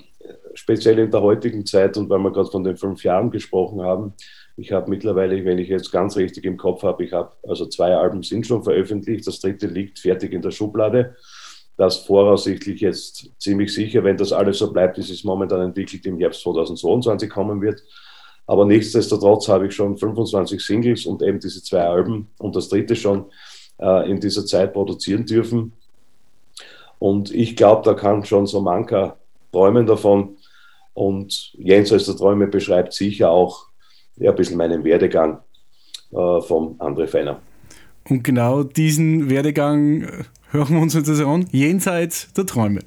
speziell 0.54 0.98
in 0.98 1.10
der 1.10 1.22
heutigen 1.22 1.64
Zeit 1.64 1.96
und 1.96 2.10
weil 2.10 2.18
wir 2.18 2.32
gerade 2.32 2.50
von 2.50 2.64
den 2.64 2.76
fünf 2.76 3.02
Jahren 3.02 3.30
gesprochen 3.30 3.82
haben. 3.82 4.12
Ich 4.56 4.72
habe 4.72 4.90
mittlerweile, 4.90 5.42
wenn 5.44 5.58
ich 5.58 5.68
jetzt 5.68 5.90
ganz 5.90 6.16
richtig 6.16 6.44
im 6.44 6.58
Kopf 6.58 6.82
habe, 6.82 7.04
ich 7.04 7.12
habe 7.12 7.32
also 7.48 7.66
zwei 7.66 7.94
Alben 7.94 8.22
sind 8.22 8.46
schon 8.46 8.62
veröffentlicht, 8.62 9.26
das 9.26 9.40
dritte 9.40 9.66
liegt 9.66 10.00
fertig 10.00 10.32
in 10.32 10.42
der 10.42 10.50
Schublade. 10.50 11.16
Das 11.80 11.96
voraussichtlich 11.96 12.82
jetzt 12.82 13.30
ziemlich 13.38 13.72
sicher, 13.72 14.04
wenn 14.04 14.18
das 14.18 14.34
alles 14.34 14.58
so 14.58 14.70
bleibt, 14.70 14.98
wie 14.98 15.00
es 15.00 15.24
momentan 15.24 15.62
entwickelt, 15.62 16.04
im 16.04 16.18
Herbst 16.18 16.42
2022 16.42 17.30
kommen 17.30 17.62
wird. 17.62 17.82
Aber 18.46 18.66
nichtsdestotrotz 18.66 19.48
habe 19.48 19.66
ich 19.66 19.74
schon 19.74 19.96
25 19.96 20.60
Singles 20.60 21.06
und 21.06 21.22
eben 21.22 21.40
diese 21.40 21.62
zwei 21.62 21.80
Alben 21.80 22.28
und 22.38 22.54
das 22.54 22.68
dritte 22.68 22.94
schon 22.94 23.30
äh, 23.78 24.10
in 24.10 24.20
dieser 24.20 24.44
Zeit 24.44 24.74
produzieren 24.74 25.24
dürfen. 25.24 25.72
Und 26.98 27.34
ich 27.34 27.56
glaube, 27.56 27.80
da 27.82 27.94
kann 27.94 28.26
schon 28.26 28.46
so 28.46 28.60
mancher 28.60 29.16
träumen 29.50 29.86
davon. 29.86 30.36
Und 30.92 31.54
Jenseits 31.54 32.04
der 32.04 32.16
Träume 32.16 32.48
beschreibt 32.48 32.92
sicher 32.92 33.30
auch 33.30 33.68
ja, 34.16 34.32
ein 34.32 34.36
bisschen 34.36 34.58
meinen 34.58 34.84
Werdegang 34.84 35.38
äh, 36.12 36.42
vom 36.42 36.76
André 36.78 37.06
Feiner. 37.06 37.40
Und 38.06 38.22
genau 38.22 38.64
diesen 38.64 39.30
Werdegang 39.30 40.02
äh, 40.02 40.24
hören 40.52 40.74
wir 40.74 40.80
uns 40.80 40.94
jetzt 40.94 41.08
an. 41.08 41.46
Jenseits 41.50 42.32
der 42.32 42.46
Träume. 42.46 42.80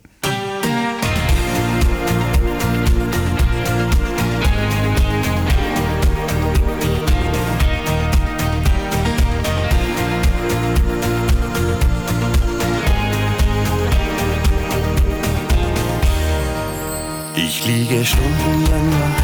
Ich 17.36 17.66
liege 17.66 18.06
stundenlang 18.06 18.92
wach, 19.00 19.24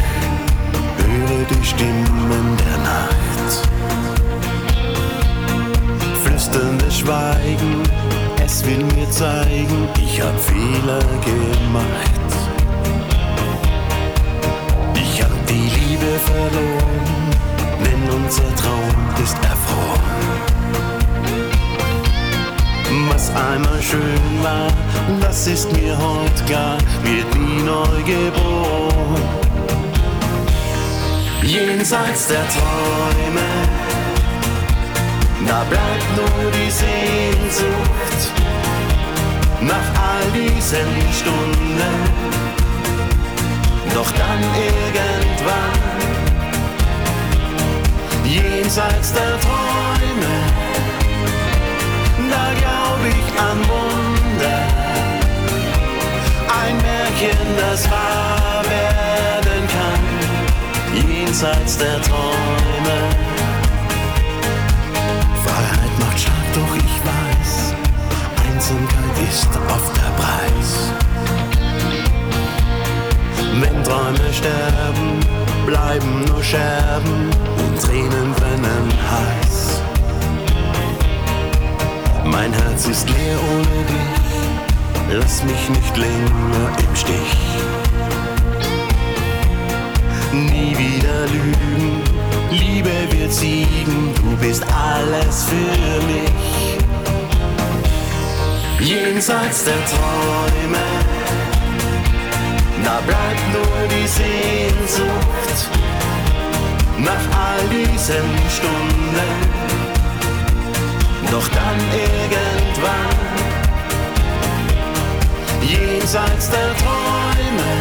höre 1.04 1.44
die 1.44 1.64
Stimmen 1.64 2.56
der 2.56 2.78
Nacht. 2.78 3.68
Flüsterndes 6.24 6.98
Schweigen, 6.98 7.82
es 8.50 8.66
will 8.66 8.84
mir 8.96 9.08
zeigen, 9.10 9.88
ich 10.02 10.20
hab 10.20 10.36
Fehler 10.40 11.04
gemacht. 11.30 12.30
Ich 14.94 15.22
hab 15.22 15.46
die 15.46 15.68
Liebe 15.78 16.12
verloren, 16.30 17.30
denn 17.84 18.02
unser 18.18 18.50
Traum 18.56 18.98
ist 19.22 19.36
erfroren. 19.52 20.00
Was 23.08 23.30
einmal 23.30 23.80
schön 23.80 24.42
war, 24.42 24.68
das 25.20 25.46
ist 25.46 25.72
mir 25.72 25.96
heut 25.96 26.46
gar, 26.48 26.76
wird 27.04 27.32
nie 27.38 27.62
neu 27.62 27.96
geboren. 28.14 29.22
Jenseits 31.42 32.26
der 32.26 32.46
Träume, 32.54 33.48
da 35.46 35.64
bleibt 35.70 36.10
nur 36.16 36.50
die 36.52 36.70
Sehnsucht 36.70 38.29
nach 39.60 39.88
all 40.08 40.30
diesen 40.32 40.88
Stunden. 41.12 41.94
Doch 43.94 44.10
dann 44.12 44.42
irgendwann, 44.54 45.80
jenseits 48.24 49.12
der 49.12 49.38
Träume, 49.40 50.34
da 52.30 52.46
glaub 52.60 53.00
ich 53.08 53.40
an 53.40 53.58
Wunder. 53.68 54.60
Ein 56.62 56.76
Märchen, 56.76 57.56
das 57.58 57.90
wahr 57.90 58.62
werden 58.64 59.68
kann, 59.68 61.08
jenseits 61.08 61.76
der 61.78 62.00
Träume. 62.02 63.29
Einsamkeit 68.70 69.28
ist 69.28 69.48
oft 69.68 69.96
der 69.96 70.12
Preis. 70.22 70.92
Wenn 73.60 73.84
Träume 73.84 74.32
sterben, 74.32 75.20
bleiben 75.66 76.24
nur 76.26 76.42
Scherben 76.42 77.30
und 77.58 77.82
Tränen 77.82 78.32
brennen 78.34 78.88
heiß. 79.10 79.82
Mein 82.24 82.52
Herz 82.52 82.86
ist 82.86 83.08
leer 83.10 83.38
ohne 83.52 83.84
dich, 83.86 85.18
lass 85.18 85.42
mich 85.42 85.68
nicht 85.68 85.96
länger 85.96 86.70
im 86.78 86.96
Stich. 86.96 87.36
Nie 90.32 90.76
wieder 90.78 91.26
lügen, 91.32 92.02
Liebe 92.50 92.90
wird 93.10 93.32
siegen, 93.32 94.14
du 94.14 94.36
bist 94.36 94.64
alles 94.72 95.44
für 95.44 96.06
mich. 96.06 96.79
Jenseits 98.82 99.64
der 99.64 99.74
Träume, 99.84 100.84
da 102.82 103.00
bleibt 103.06 103.52
nur 103.52 103.88
die 103.88 104.08
Sehnsucht 104.08 105.68
nach 106.96 107.38
all 107.38 107.68
diesen 107.68 108.30
Stunden. 108.48 109.30
Doch 111.30 111.46
dann 111.48 111.78
irgendwann, 111.92 113.16
jenseits 115.62 116.48
der 116.48 116.74
Träume, 116.80 117.72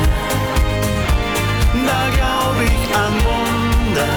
da 1.88 2.02
glaub 2.18 2.56
ich 2.62 2.96
an 2.96 3.14
Wunder. 3.24 4.14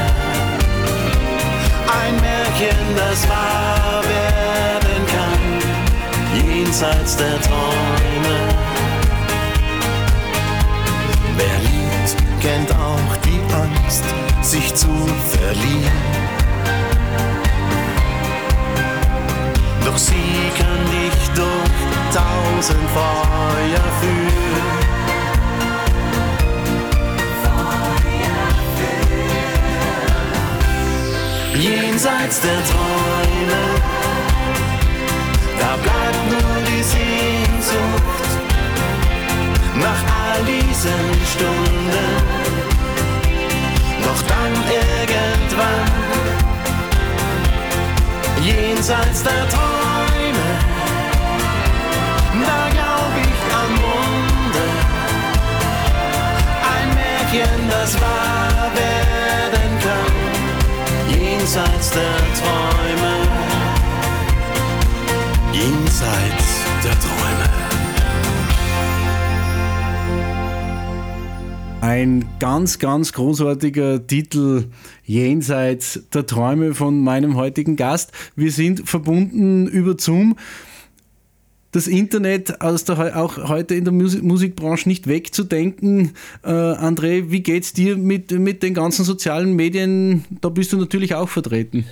Ein 2.02 2.14
Märchen, 2.20 2.96
das 2.96 3.28
kann, 3.28 4.11
jenseits 6.72 7.16
der 7.18 7.38
Träume. 7.42 8.36
Wer 11.36 11.58
liebt, 11.68 12.16
kennt 12.40 12.70
auch 12.72 13.16
die 13.26 13.40
Angst, 13.54 14.04
sich 14.40 14.74
zu 14.74 14.88
verlieren. 15.32 15.92
Doch 19.84 19.98
sie 19.98 20.50
kann 20.56 20.82
dich 20.90 21.28
durch 21.34 22.14
tausend 22.14 22.88
Feuer 22.94 23.86
führen. 24.00 24.42
Jenseits 31.54 32.40
der 32.40 32.64
Träume, 32.64 33.91
da 35.62 35.76
bleibt 35.84 36.24
nur 36.32 36.56
die 36.70 36.82
Sehnsucht 36.82 38.30
nach 39.86 40.02
all 40.20 40.40
diesen 40.44 41.04
Stunden. 41.32 42.08
Doch 44.04 44.22
dann 44.32 44.54
irgendwann 44.80 45.90
jenseits 48.42 49.22
der 49.22 49.44
Träume, 49.54 50.50
da 52.48 52.60
glaub 52.76 53.12
ich 53.28 53.40
an 53.62 53.72
Wunder. 53.84 54.72
Ein 56.74 56.88
Märchen, 56.98 57.60
das 57.70 57.90
wahr 58.00 58.68
werden 58.82 59.72
kann, 59.86 60.14
jenseits 61.20 61.88
der 61.90 62.18
Träume, 62.38 63.41
jenseits 65.52 66.64
der 66.82 66.92
Träume. 66.98 67.50
Ein 71.82 72.24
ganz, 72.38 72.78
ganz 72.78 73.12
großartiger 73.12 74.06
Titel 74.06 74.66
jenseits 75.04 76.04
der 76.14 76.26
Träume 76.26 76.74
von 76.74 77.00
meinem 77.00 77.36
heutigen 77.36 77.76
Gast. 77.76 78.12
Wir 78.34 78.50
sind 78.50 78.88
verbunden 78.88 79.66
über 79.66 79.96
Zoom. 79.98 80.36
Das 81.72 81.86
Internet 81.86 82.60
aus 82.60 82.84
der, 82.84 83.16
auch 83.18 83.48
heute 83.48 83.74
in 83.74 83.84
der 83.84 83.92
Musik 83.92 84.22
Musikbranche 84.22 84.88
nicht 84.88 85.06
wegzudenken. 85.06 86.12
Äh, 86.44 86.50
André, 86.50 87.30
wie 87.30 87.42
geht's 87.42 87.72
dir 87.72 87.96
mit, 87.96 88.30
mit 88.30 88.62
den 88.62 88.74
ganzen 88.74 89.04
sozialen 89.04 89.54
Medien? 89.54 90.24
Da 90.40 90.50
bist 90.50 90.72
du 90.72 90.78
natürlich 90.78 91.14
auch 91.14 91.28
vertreten. 91.28 91.84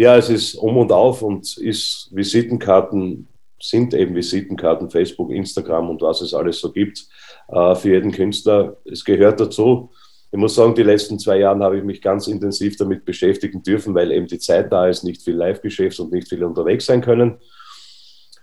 Ja, 0.00 0.16
es 0.16 0.30
ist 0.30 0.54
um 0.54 0.78
und 0.78 0.92
auf 0.92 1.20
und 1.20 1.58
ist 1.58 2.08
Visitenkarten, 2.10 3.28
sind 3.60 3.92
eben 3.92 4.14
Visitenkarten, 4.14 4.88
Facebook, 4.88 5.30
Instagram 5.30 5.90
und 5.90 6.00
was 6.00 6.22
es 6.22 6.32
alles 6.32 6.58
so 6.58 6.72
gibt 6.72 7.06
äh, 7.48 7.74
für 7.74 7.90
jeden 7.90 8.10
Künstler. 8.10 8.78
Es 8.86 9.04
gehört 9.04 9.40
dazu. 9.40 9.90
ich 10.32 10.38
muss 10.38 10.54
sagen, 10.54 10.74
die 10.74 10.84
letzten 10.84 11.18
zwei 11.18 11.40
Jahre 11.40 11.62
habe 11.62 11.76
ich 11.76 11.84
mich 11.84 12.00
ganz 12.00 12.28
intensiv 12.28 12.78
damit 12.78 13.04
beschäftigen 13.04 13.62
dürfen, 13.62 13.94
weil 13.94 14.10
eben 14.10 14.26
die 14.26 14.38
Zeit 14.38 14.72
da 14.72 14.88
ist, 14.88 15.04
nicht 15.04 15.20
viel 15.20 15.34
Live-Geschäft 15.34 16.00
und 16.00 16.12
nicht 16.12 16.30
viel 16.30 16.44
unterwegs 16.44 16.86
sein 16.86 17.02
können. 17.02 17.36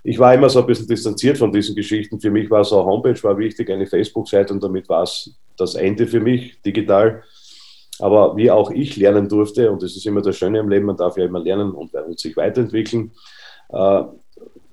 Ich 0.03 0.19
war 0.19 0.35
immer 0.35 0.51
so 0.51 0.59
ein 0.59 0.67
bisschen 0.67 0.85
distanziert 0.87 1.39
von 1.39 1.51
diesen 1.51 1.75
Geschichten. 1.75 2.21
Für 2.21 2.29
mich 2.29 2.51
war 2.51 2.63
so 2.65 2.79
eine 2.79 2.85
Homepage 2.87 3.23
war 3.23 3.35
wichtig, 3.35 3.71
eine 3.71 3.87
Facebook-Seite 3.87 4.53
und 4.53 4.61
damit 4.61 4.87
war 4.89 5.01
es 5.01 5.31
das 5.57 5.73
Ende 5.73 6.05
für 6.05 6.19
mich 6.19 6.61
digital. 6.61 7.23
Aber 7.99 8.35
wie 8.37 8.51
auch 8.51 8.71
ich 8.71 8.95
lernen 8.95 9.27
durfte, 9.27 9.71
und 9.71 9.81
das 9.81 9.95
ist 9.95 10.05
immer 10.05 10.21
das 10.21 10.37
Schöne 10.37 10.59
im 10.59 10.69
Leben, 10.69 10.85
man 10.85 10.97
darf 10.97 11.17
ja 11.17 11.25
immer 11.25 11.39
lernen 11.39 11.71
und, 11.71 11.93
und 11.93 12.19
sich 12.19 12.37
weiterentwickeln, 12.37 13.11
äh, 13.69 14.03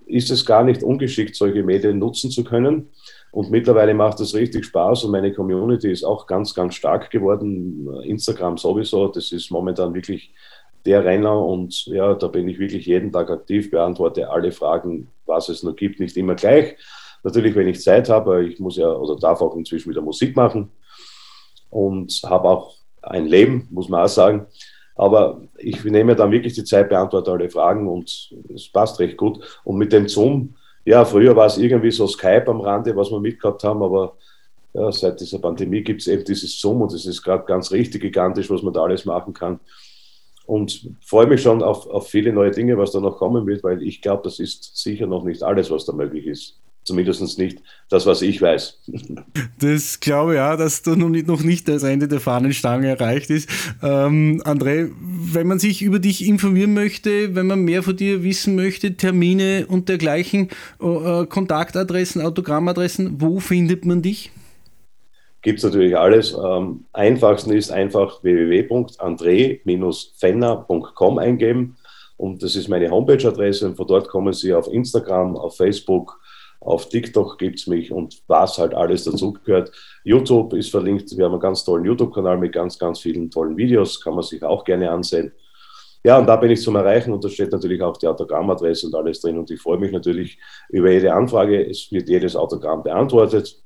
ist 0.07 0.31
es 0.31 0.45
gar 0.45 0.65
nicht 0.65 0.83
ungeschickt, 0.83 1.35
solche 1.35 1.63
Medien 1.63 1.99
nutzen 1.99 2.31
zu 2.31 2.45
können. 2.45 2.91
Und 3.33 3.51
mittlerweile 3.51 3.95
macht 3.95 4.21
es 4.21 4.35
richtig 4.35 4.67
Spaß 4.67 5.05
und 5.05 5.11
meine 5.11 5.33
Community 5.33 5.91
ist 5.91 6.05
auch 6.05 6.27
ganz, 6.27 6.55
ganz 6.55 6.75
stark 6.75 7.11
geworden. 7.11 7.89
Instagram 8.05 8.59
sowieso, 8.59 9.09
das 9.09 9.33
ist 9.33 9.51
momentan 9.51 9.95
wirklich 9.95 10.33
der 10.87 11.05
Renner 11.05 11.45
und 11.45 11.87
ja, 11.87 12.15
da 12.15 12.29
bin 12.29 12.47
ich 12.47 12.59
wirklich 12.59 12.87
jeden 12.87 13.11
Tag 13.11 13.31
aktiv, 13.31 13.71
beantworte 13.71 14.29
alle 14.29 14.53
Fragen, 14.53 15.09
was 15.27 15.49
es 15.49 15.63
nur 15.63 15.75
gibt, 15.75 15.99
nicht 15.99 16.17
immer 16.17 16.35
gleich. 16.35 16.77
Natürlich, 17.23 17.55
wenn 17.55 17.69
ich 17.69 17.81
Zeit 17.81 18.11
habe, 18.11 18.45
ich 18.45 18.61
muss 18.61 18.77
ja 18.77 18.93
oder 18.93 19.17
darf 19.19 19.41
auch 19.41 19.57
inzwischen 19.57 19.91
wieder 19.91 20.03
Musik 20.03 20.37
machen 20.37 20.71
und 21.71 22.21
habe 22.25 22.49
auch 22.49 22.75
ein 23.07 23.27
Leben, 23.27 23.69
muss 23.71 23.89
man 23.89 24.05
auch 24.05 24.09
sagen. 24.09 24.47
Aber 24.97 25.43
ich 25.59 25.83
nehme 25.85 26.15
dann 26.15 26.31
wirklich 26.31 26.55
die 26.55 26.65
Zeit, 26.65 26.89
beantworte 26.89 27.33
alle 27.33 27.51
Fragen 27.51 27.89
und 27.89 28.33
es 28.55 28.69
passt 28.69 29.01
recht 29.01 29.17
gut. 29.17 29.41
Und 29.65 29.77
mit 29.77 29.93
dem 29.93 30.09
Zoom, 30.09 30.55
ja, 30.85 31.05
früher 31.05 31.35
war 31.35 31.47
es 31.47 31.59
irgendwie 31.59 31.91
so 31.91 32.07
Skype 32.07 32.49
am 32.49 32.61
Rande, 32.61 32.95
was 32.95 33.11
wir 33.11 33.21
mitgehabt 33.21 33.65
haben, 33.65 33.83
aber 33.83 34.17
ja, 34.73 34.91
seit 34.93 35.21
dieser 35.21 35.39
Pandemie 35.39 35.83
gibt 35.83 36.01
es 36.01 36.09
eben 36.09 36.25
dieses 36.25 36.61
Zoom 36.61 36.83
und 36.83 36.93
es 36.93 37.07
ist 37.07 37.23
gerade 37.23 37.45
ganz 37.45 37.71
richtig 37.71 38.03
gigantisch, 38.03 38.51
was 38.51 38.63
man 38.63 38.75
da 38.75 38.83
alles 38.83 39.05
machen 39.05 39.33
kann. 39.33 39.61
Und 40.47 40.91
freue 41.01 41.27
mich 41.27 41.43
schon 41.43 41.63
auf, 41.63 41.87
auf 41.87 42.09
viele 42.09 42.33
neue 42.33 42.51
Dinge, 42.51 42.77
was 42.77 42.93
da 42.93 43.01
noch 43.01 43.17
kommen 43.17 43.47
wird, 43.47 43.65
weil 43.65 43.83
ich 43.83 44.03
glaube, 44.03 44.23
das 44.25 44.39
ist 44.39 44.77
sicher 44.77 45.07
noch 45.07 45.25
nicht 45.25 45.43
alles, 45.43 45.71
was 45.71 45.87
da 45.87 45.93
möglich 45.93 46.27
ist. 46.27 46.61
Zumindest 46.85 47.39
nicht 47.39 47.63
das, 47.89 48.07
was 48.07 48.23
ich 48.23 48.41
weiß. 48.41 48.79
Das 49.61 50.01
glaube 50.01 50.35
ich 50.35 50.41
auch, 50.41 50.59
dass 50.59 50.83
da 50.83 50.95
noch 50.95 51.09
nicht, 51.09 51.27
noch 51.27 51.43
nicht 51.43 51.67
das 51.69 51.85
Ende 51.85 52.07
der 52.07 52.21
Fahnenstange 52.21 52.89
erreicht 52.89 53.31
ist. 53.31 53.49
Ähm, 53.83 54.43
André, 54.45 54.91
wenn 55.01 55.47
man 55.47 55.59
sich 55.59 55.81
über 55.81 55.99
dich 55.99 56.27
informieren 56.27 56.75
möchte, 56.75 57.35
wenn 57.35 57.47
man 57.47 57.63
mehr 57.63 57.83
von 57.83 57.97
dir 57.97 58.23
wissen 58.23 58.57
möchte, 58.57 58.95
Termine 58.97 59.65
und 59.67 59.89
dergleichen, 59.89 60.51
äh, 60.81 61.25
Kontaktadressen, 61.27 62.21
Autogrammadressen, 62.21 63.23
wo 63.23 63.41
findet 63.41 63.87
man 63.87 64.03
dich? 64.03 64.31
Gibt 65.41 65.57
es 65.59 65.65
natürlich 65.65 65.97
alles. 65.97 66.35
Ähm, 66.35 66.85
einfachsten 66.93 67.53
ist 67.53 67.71
einfach 67.71 68.23
www.andre-fenner.com 68.23 71.19
eingeben. 71.19 71.77
Und 72.17 72.43
das 72.43 72.57
ist 72.57 72.69
meine 72.69 72.91
Homepage-Adresse. 72.91 73.67
Und 73.67 73.77
von 73.77 73.87
dort 73.87 74.09
kommen 74.09 74.33
Sie 74.33 74.55
auf 74.55 74.67
Instagram, 74.69 75.37
auf 75.37 75.57
Facebook, 75.57 76.19
auf 76.65 76.89
TikTok 76.89 77.39
gibt 77.39 77.59
es 77.59 77.67
mich 77.67 77.93
und 77.93 78.23
was 78.27 78.59
halt 78.59 78.75
alles 78.75 79.05
dazugehört. 79.05 79.71
YouTube 80.03 80.55
ist 80.55 80.71
verlinkt. 80.71 81.17
Wir 81.17 81.27
haben 81.27 81.33
einen 81.33 81.41
ganz 81.41 81.65
tollen 81.65 81.85
YouTube-Kanal 81.85 82.39
mit 82.39 82.53
ganz, 82.53 82.79
ganz 82.79 83.01
vielen 83.01 83.31
tollen 83.31 83.57
Videos. 83.57 84.01
Kann 84.01 84.15
man 84.15 84.23
sich 84.23 84.43
auch 84.43 84.65
gerne 84.65 84.91
ansehen. 84.91 85.33
Ja, 86.03 86.19
und 86.19 86.27
da 86.27 86.37
bin 86.37 86.51
ich 86.51 86.61
zum 86.61 86.77
Erreichen 86.77 87.13
und 87.13 87.25
da 87.25 87.29
steht 87.29 87.53
natürlich 87.53 87.81
auch 87.81 87.97
die 87.97 88.07
Autogrammadresse 88.07 88.87
und 88.87 88.95
alles 88.95 89.21
drin. 89.21 89.39
Und 89.39 89.51
ich 89.51 89.61
freue 89.61 89.79
mich 89.79 89.93
natürlich 89.93 90.39
über 90.69 90.91
jede 90.91 91.13
Anfrage. 91.15 91.67
Es 91.67 91.91
wird 91.93 92.09
jedes 92.09 92.37
Autogramm 92.37 92.83
beantwortet. 92.83 93.63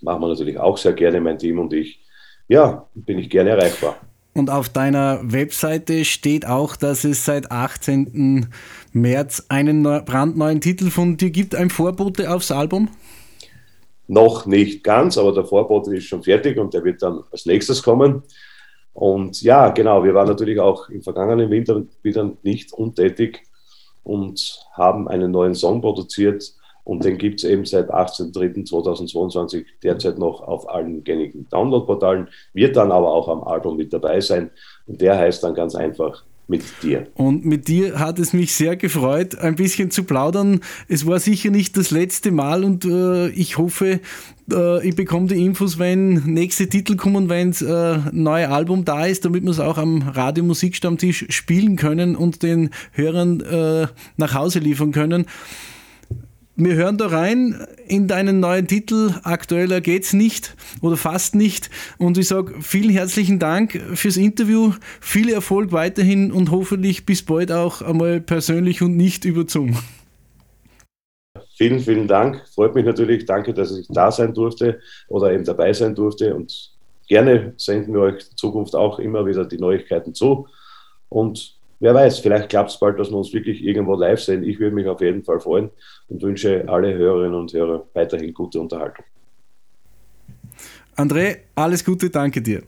Machen 0.00 0.22
wir 0.22 0.28
natürlich 0.28 0.58
auch 0.58 0.76
sehr 0.76 0.92
gerne, 0.92 1.20
mein 1.20 1.38
Team 1.38 1.58
und 1.58 1.72
ich. 1.72 2.00
Ja, 2.48 2.88
bin 2.94 3.18
ich 3.18 3.30
gerne 3.30 3.50
erreichbar. 3.50 3.96
Und 4.34 4.50
auf 4.50 4.68
deiner 4.68 5.20
Webseite 5.22 6.04
steht 6.04 6.46
auch, 6.46 6.74
dass 6.74 7.04
es 7.04 7.24
seit 7.24 7.52
18. 7.52 8.48
März 8.92 9.46
einen 9.48 9.84
brandneuen 10.04 10.60
Titel 10.60 10.90
von 10.90 11.16
dir 11.16 11.30
gibt, 11.30 11.54
ein 11.54 11.70
Vorbote 11.70 12.32
aufs 12.32 12.50
Album? 12.50 12.88
Noch 14.08 14.44
nicht 14.44 14.82
ganz, 14.82 15.16
aber 15.16 15.32
der 15.32 15.44
Vorbote 15.44 15.96
ist 15.96 16.06
schon 16.06 16.24
fertig 16.24 16.58
und 16.58 16.74
der 16.74 16.82
wird 16.84 17.00
dann 17.02 17.22
als 17.30 17.46
nächstes 17.46 17.82
kommen. 17.82 18.22
Und 18.92 19.40
ja, 19.42 19.70
genau, 19.70 20.02
wir 20.02 20.14
waren 20.14 20.28
natürlich 20.28 20.58
auch 20.58 20.88
im 20.88 21.02
vergangenen 21.02 21.50
Winter 21.50 21.82
wieder 22.02 22.32
nicht 22.42 22.72
untätig 22.72 23.42
und 24.02 24.58
haben 24.72 25.08
einen 25.08 25.30
neuen 25.30 25.54
Song 25.54 25.80
produziert 25.80 26.54
und 26.84 27.04
den 27.04 27.18
gibt 27.18 27.40
es 27.42 27.50
eben 27.50 27.64
seit 27.64 27.90
18.03.2022 27.90 29.64
derzeit 29.82 30.18
noch 30.18 30.42
auf 30.42 30.68
allen 30.68 31.02
gängigen 31.02 31.46
Download-Portalen, 31.50 32.28
wird 32.52 32.76
dann 32.76 32.92
aber 32.92 33.12
auch 33.12 33.28
am 33.28 33.42
Album 33.42 33.76
mit 33.76 33.92
dabei 33.92 34.20
sein. 34.20 34.50
Und 34.86 35.00
der 35.00 35.16
heißt 35.18 35.42
dann 35.42 35.54
ganz 35.54 35.74
einfach 35.74 36.24
mit 36.46 36.62
dir. 36.82 37.06
Und 37.14 37.46
mit 37.46 37.68
dir 37.68 37.98
hat 37.98 38.18
es 38.18 38.34
mich 38.34 38.52
sehr 38.52 38.76
gefreut, 38.76 39.38
ein 39.38 39.56
bisschen 39.56 39.90
zu 39.90 40.04
plaudern. 40.04 40.60
Es 40.88 41.06
war 41.06 41.18
sicher 41.18 41.50
nicht 41.50 41.76
das 41.78 41.90
letzte 41.90 42.30
Mal 42.30 42.64
und 42.64 42.84
äh, 42.84 43.28
ich 43.28 43.56
hoffe, 43.56 44.00
äh, 44.52 44.86
ich 44.86 44.94
bekomme 44.94 45.28
die 45.28 45.42
Infos, 45.42 45.78
wenn 45.78 46.14
nächste 46.26 46.68
Titel 46.68 46.96
kommen, 46.96 47.30
wenn 47.30 47.52
das 47.52 47.62
äh, 47.62 47.98
neue 48.12 48.50
Album 48.50 48.84
da 48.84 49.06
ist, 49.06 49.24
damit 49.24 49.42
wir 49.42 49.50
es 49.50 49.60
auch 49.60 49.78
am 49.78 50.02
Radiomusikstammtisch 50.02 51.26
spielen 51.30 51.76
können 51.76 52.14
und 52.14 52.42
den 52.42 52.68
Hörern 52.92 53.40
äh, 53.40 53.86
nach 54.18 54.34
Hause 54.34 54.58
liefern 54.58 54.92
können. 54.92 55.24
Wir 56.56 56.76
hören 56.76 56.98
da 56.98 57.08
rein 57.08 57.66
in 57.88 58.06
deinen 58.06 58.38
neuen 58.38 58.68
Titel. 58.68 59.10
Aktueller 59.24 59.80
geht's 59.80 60.12
nicht 60.12 60.54
oder 60.82 60.96
fast 60.96 61.34
nicht. 61.34 61.68
Und 61.98 62.16
ich 62.16 62.28
sage 62.28 62.54
vielen 62.60 62.90
herzlichen 62.90 63.40
Dank 63.40 63.72
fürs 63.94 64.16
Interview. 64.16 64.72
Viel 65.00 65.32
Erfolg 65.32 65.72
weiterhin 65.72 66.30
und 66.30 66.52
hoffentlich 66.52 67.06
bis 67.06 67.24
bald 67.24 67.50
auch 67.50 67.82
einmal 67.82 68.20
persönlich 68.20 68.82
und 68.82 68.96
nicht 68.96 69.24
über 69.24 69.48
Zoom. 69.48 69.76
Vielen, 71.56 71.80
vielen 71.80 72.06
Dank. 72.06 72.46
Freut 72.54 72.76
mich 72.76 72.84
natürlich. 72.84 73.26
Danke, 73.26 73.52
dass 73.52 73.76
ich 73.76 73.88
da 73.88 74.12
sein 74.12 74.32
durfte 74.32 74.78
oder 75.08 75.32
eben 75.32 75.44
dabei 75.44 75.72
sein 75.72 75.96
durfte. 75.96 76.36
Und 76.36 76.70
gerne 77.08 77.54
senden 77.56 77.94
wir 77.94 78.02
euch 78.02 78.26
in 78.30 78.36
Zukunft 78.36 78.76
auch 78.76 79.00
immer 79.00 79.26
wieder 79.26 79.44
die 79.44 79.58
Neuigkeiten 79.58 80.14
zu. 80.14 80.46
Und 81.08 81.56
wer 81.80 81.94
weiß, 81.94 82.20
vielleicht 82.20 82.50
klappt 82.50 82.70
es 82.70 82.78
bald, 82.78 83.00
dass 83.00 83.10
wir 83.10 83.18
uns 83.18 83.32
wirklich 83.32 83.64
irgendwo 83.64 83.96
live 83.96 84.20
sehen. 84.20 84.44
Ich 84.44 84.60
würde 84.60 84.76
mich 84.76 84.86
auf 84.86 85.00
jeden 85.00 85.24
Fall 85.24 85.40
freuen 85.40 85.70
und 86.08 86.22
wünsche 86.22 86.64
alle 86.68 86.94
Hörerinnen 86.94 87.34
und 87.34 87.52
Hörer 87.52 87.86
weiterhin 87.94 88.32
gute 88.32 88.60
Unterhaltung. 88.60 89.04
André, 90.96 91.38
alles 91.54 91.84
Gute, 91.84 92.10
danke 92.10 92.40
dir. 92.40 92.62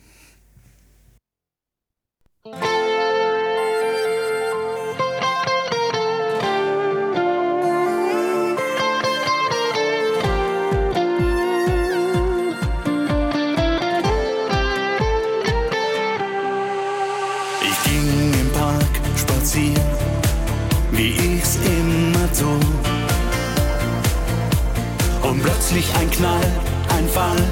Plötzlich 25.46 25.86
ein 25.94 26.10
Knall, 26.10 26.50
ein 26.96 27.08
Fall 27.08 27.42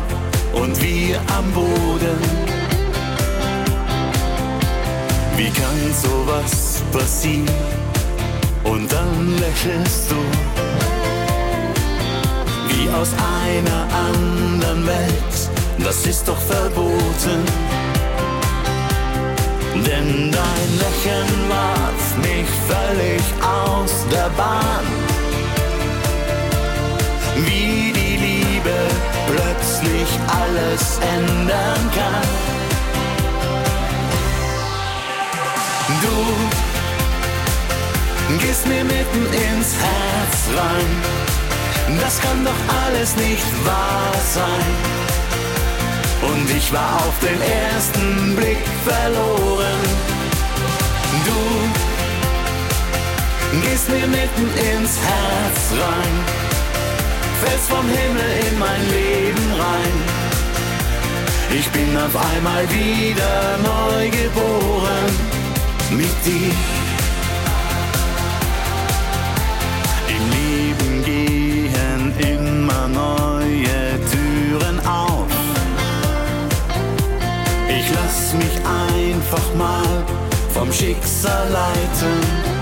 und 0.53 0.81
wir 0.83 1.21
am 1.37 1.51
Boden. 1.53 2.19
Wie 5.37 5.51
kann 5.51 5.81
sowas 6.03 6.83
passieren? 6.93 7.49
Und 8.65 8.91
dann 8.93 9.39
lächelst 9.39 10.11
du, 10.11 10.17
wie 12.69 12.89
aus 12.91 13.11
einer 13.47 13.83
anderen 14.09 14.87
Welt, 14.87 15.35
das 15.79 16.05
ist 16.07 16.27
doch 16.27 16.39
verboten. 16.39 17.43
Denn 19.87 20.33
dein 20.33 20.69
Lächeln 20.83 21.49
warf 21.49 22.17
mich 22.19 22.49
völlig 22.69 23.23
aus 23.43 24.05
der 24.11 24.31
Bahn. 24.31 25.04
Plötzlich 29.85 30.19
alles 30.29 30.99
ändern 30.99 31.91
kann. 31.95 32.29
Du 36.03 36.17
gehst 38.39 38.67
mir 38.67 38.85
mitten 38.85 39.27
ins 39.27 39.75
Herz 39.77 40.49
rein. 40.57 40.87
Das 42.01 42.21
kann 42.21 42.45
doch 42.45 42.61
alles 42.87 43.17
nicht 43.17 43.45
wahr 43.65 44.13
sein. 44.33 44.67
Und 46.23 46.51
ich 46.51 46.73
war 46.73 46.97
auf 46.97 47.19
den 47.21 47.41
ersten 47.43 48.37
Blick 48.37 48.67
verloren. 48.85 49.83
Du 51.27 51.41
gehst 53.61 53.89
mir 53.89 54.07
mitten 54.07 54.51
ins 54.57 54.99
Herz 54.99 55.73
rein 55.73 56.44
fällst 57.45 57.69
vom 57.69 57.87
Himmel 57.87 58.31
in 58.49 58.59
mein 58.59 58.83
Leben 58.91 59.47
rein. 59.61 59.97
Ich 61.59 61.69
bin 61.71 61.97
auf 61.97 62.17
einmal 62.33 62.65
wieder 62.71 63.59
neu 63.63 64.11
geboren 64.11 65.13
mit 65.91 66.15
dir. 66.25 66.55
Im 70.17 70.25
Leben 70.39 71.05
gehen 71.05 72.03
immer 72.33 72.89
neue 72.89 73.81
Türen 74.13 74.79
auf. 74.87 75.33
Ich 77.69 77.87
lass 77.99 78.35
mich 78.35 78.57
einfach 78.91 79.55
mal 79.57 80.05
vom 80.53 80.73
Schicksal 80.73 81.49
leiten. 81.51 82.54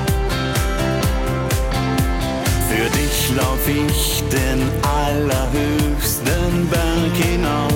Für 2.83 2.91
dich 2.91 3.31
lauf 3.37 3.69
ich 3.69 4.25
den 4.25 4.61
allerhöchsten 4.83 6.69
Berg 6.69 7.15
hinauf. 7.15 7.71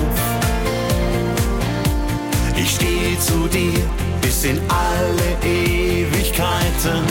Ich 2.57 2.71
stehe 2.75 3.17
zu 3.17 3.47
dir 3.47 3.79
bis 4.21 4.43
in 4.43 4.59
alle 4.67 5.29
Ewigkeiten. 5.49 7.05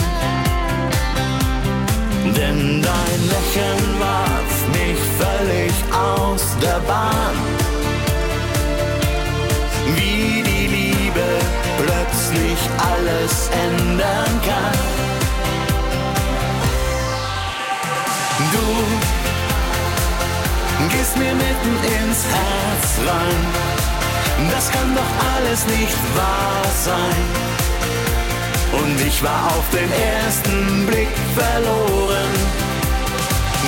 Denn 2.37 2.83
dein 2.83 3.21
Lächeln 3.33 3.89
warf 3.99 4.57
mich 4.77 5.01
völlig 5.19 5.73
aus 5.91 6.45
der 6.61 6.81
Bahn. 6.81 7.37
Wie 9.95 10.43
die 10.43 10.67
Liebe 10.67 11.29
plötzlich 11.79 12.59
alles 12.79 13.49
ändern 13.65 14.36
gehst 21.17 21.19
mir 21.19 21.35
mitten 21.35 21.77
ins 21.85 22.25
Herz 22.25 22.99
rein. 23.09 23.47
Das 24.51 24.71
kann 24.71 24.95
doch 24.95 25.12
alles 25.35 25.67
nicht 25.67 25.97
wahr 26.14 26.64
sein. 26.85 27.25
Und 28.73 29.01
ich 29.07 29.23
war 29.23 29.47
auf 29.47 29.64
den 29.71 29.91
ersten 29.93 30.87
Blick 30.87 31.09
verloren. 31.35 32.35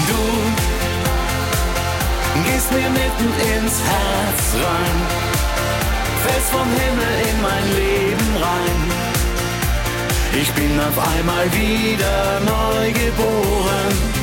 Du 0.08 0.24
gehst 2.44 2.70
mir 2.72 2.90
mitten 2.90 3.32
ins 3.54 3.80
Herz 3.82 4.54
rein, 4.54 4.96
fällst 6.26 6.50
vom 6.50 6.68
Himmel 6.68 7.14
in 7.30 7.42
mein 7.42 7.66
Leben 7.74 8.36
rein. 8.42 8.78
Ich 10.40 10.52
bin 10.52 10.78
auf 10.80 10.98
einmal 11.16 11.50
wieder 11.52 12.40
neu 12.40 12.92
geboren. 12.92 14.17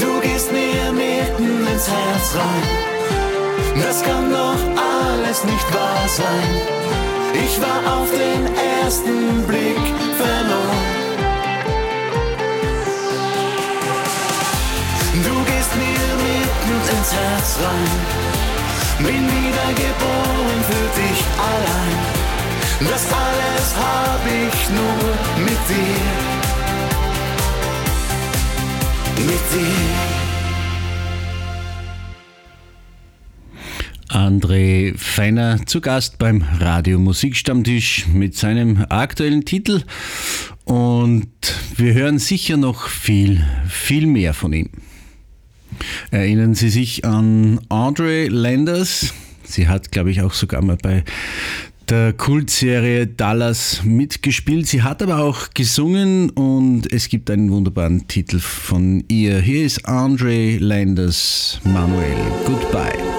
Du 0.00 0.20
gehst 0.20 0.50
mir 0.52 0.92
mitten 0.92 1.66
ins 1.66 1.88
Herz 1.88 2.34
rein. 2.34 2.84
Das 3.82 4.02
kann 4.02 4.30
doch 4.30 4.60
alles 4.76 5.44
nicht 5.44 5.74
wahr 5.74 6.08
sein. 6.08 6.50
Ich 7.44 7.60
war 7.60 7.80
auf 7.96 8.08
den 8.10 8.42
ersten 8.82 9.42
Blick 9.46 9.84
verloren. 10.16 10.84
Du 15.26 15.34
gehst 15.50 15.72
mir 15.76 16.06
mitten 16.28 16.74
ins 16.96 17.12
Herz 17.12 17.58
rein. 17.64 18.24
Bin 18.98 19.24
wieder 19.26 19.68
geboren 19.84 20.60
für 20.70 21.00
dich 21.00 21.24
allein. 21.52 22.24
Das 22.90 23.06
alles 23.12 23.74
hab 23.76 24.20
ich 24.26 24.68
nur 24.70 25.44
mit 25.44 25.58
dir. 25.68 26.33
Mit 29.16 29.28
dir. 29.52 30.14
André 34.08 34.94
Feiner 34.96 35.66
zu 35.66 35.80
Gast 35.80 36.18
beim 36.18 36.44
Radio 36.60 36.98
Musikstammtisch 36.98 38.06
mit 38.06 38.36
seinem 38.36 38.86
aktuellen 38.88 39.44
Titel 39.44 39.82
und 40.64 41.28
wir 41.76 41.94
hören 41.94 42.18
sicher 42.18 42.56
noch 42.56 42.88
viel, 42.88 43.44
viel 43.68 44.06
mehr 44.06 44.34
von 44.34 44.52
ihm. 44.52 44.70
Erinnern 46.10 46.54
Sie 46.54 46.68
sich 46.68 47.04
an 47.04 47.60
Andre 47.68 48.28
Landers? 48.28 49.14
Sie 49.42 49.68
hat, 49.68 49.92
glaube 49.92 50.10
ich, 50.10 50.22
auch 50.22 50.32
sogar 50.32 50.62
mal 50.62 50.78
bei 50.80 51.04
der 51.90 52.12
Kultserie 52.12 53.06
Dallas 53.06 53.82
mitgespielt. 53.84 54.66
Sie 54.66 54.82
hat 54.82 55.02
aber 55.02 55.18
auch 55.18 55.50
gesungen 55.54 56.30
und 56.30 56.92
es 56.92 57.08
gibt 57.08 57.30
einen 57.30 57.50
wunderbaren 57.50 58.08
Titel 58.08 58.38
von 58.38 59.04
ihr. 59.08 59.40
Hier 59.40 59.64
ist 59.64 59.86
Andre 59.86 60.56
Landers 60.58 61.60
Manuel. 61.64 62.16
Goodbye. 62.44 63.13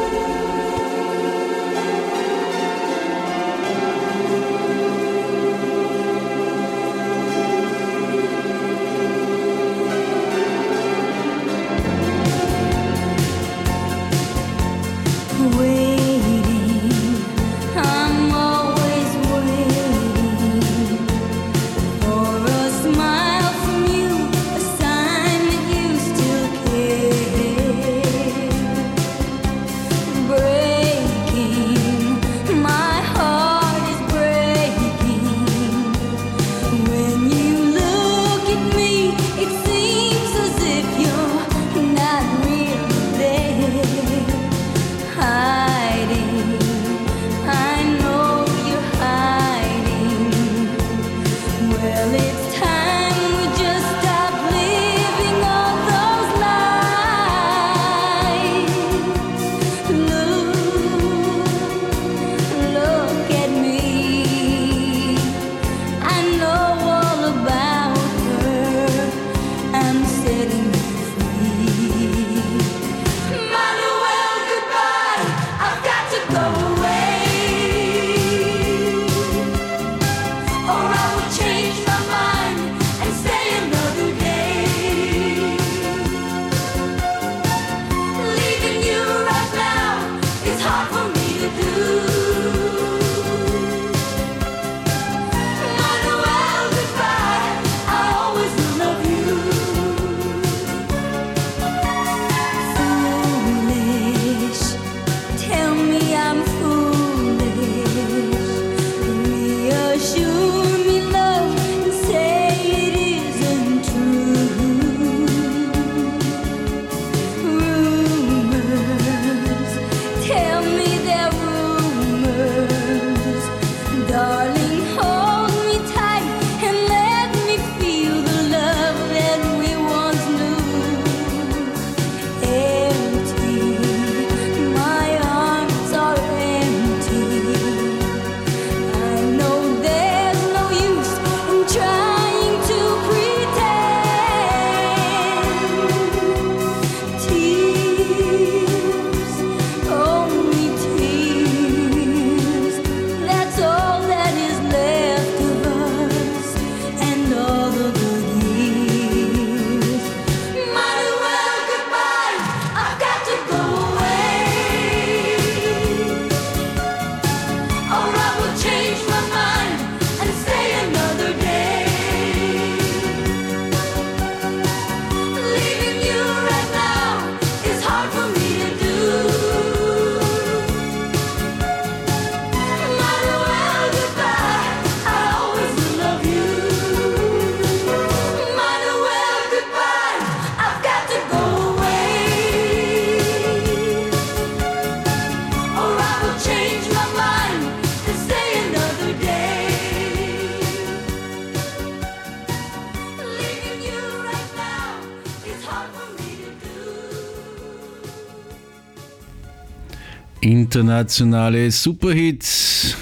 Internationale 210.95 211.71
Superhits, 211.71 212.95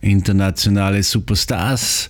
internationale 0.00 1.02
Superstars, 1.02 2.08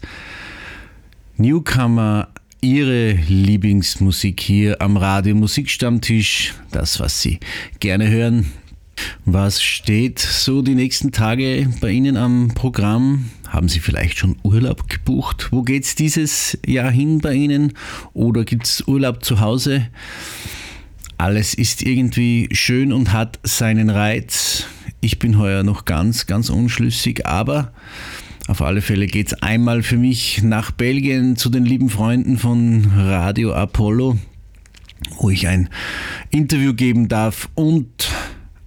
Newcomer, 1.38 2.28
Ihre 2.60 3.12
Lieblingsmusik 3.12 4.38
hier 4.42 4.82
am 4.82 4.98
Radio 4.98 5.34
Musikstammtisch, 5.34 6.52
das, 6.70 7.00
was 7.00 7.22
Sie 7.22 7.40
gerne 7.80 8.10
hören. 8.10 8.52
Was 9.24 9.62
steht 9.62 10.18
so 10.18 10.60
die 10.60 10.74
nächsten 10.74 11.12
Tage 11.12 11.66
bei 11.80 11.92
Ihnen 11.92 12.18
am 12.18 12.48
Programm? 12.54 13.30
Haben 13.48 13.70
Sie 13.70 13.80
vielleicht 13.80 14.18
schon 14.18 14.36
Urlaub 14.42 14.86
gebucht? 14.90 15.48
Wo 15.50 15.62
geht 15.62 15.84
es 15.84 15.94
dieses 15.94 16.58
Jahr 16.66 16.90
hin 16.90 17.20
bei 17.22 17.32
Ihnen? 17.32 17.72
Oder 18.12 18.44
gibt 18.44 18.66
es 18.66 18.86
Urlaub 18.86 19.24
zu 19.24 19.40
Hause? 19.40 19.86
Alles 21.16 21.54
ist 21.54 21.82
irgendwie 21.82 22.50
schön 22.52 22.92
und 22.92 23.14
hat 23.14 23.38
seinen 23.44 23.88
Reiz. 23.88 24.66
Ich 25.06 25.20
bin 25.20 25.38
heuer 25.38 25.62
noch 25.62 25.84
ganz, 25.84 26.26
ganz 26.26 26.50
unschlüssig, 26.50 27.26
aber 27.26 27.70
auf 28.48 28.60
alle 28.60 28.82
Fälle 28.82 29.06
geht 29.06 29.28
es 29.28 29.34
einmal 29.40 29.84
für 29.84 29.98
mich 29.98 30.42
nach 30.42 30.72
Belgien 30.72 31.36
zu 31.36 31.48
den 31.48 31.64
lieben 31.64 31.90
Freunden 31.90 32.38
von 32.38 32.90
Radio 32.96 33.54
Apollo, 33.54 34.18
wo 35.20 35.30
ich 35.30 35.46
ein 35.46 35.68
Interview 36.30 36.74
geben 36.74 37.06
darf 37.06 37.48
und 37.54 38.10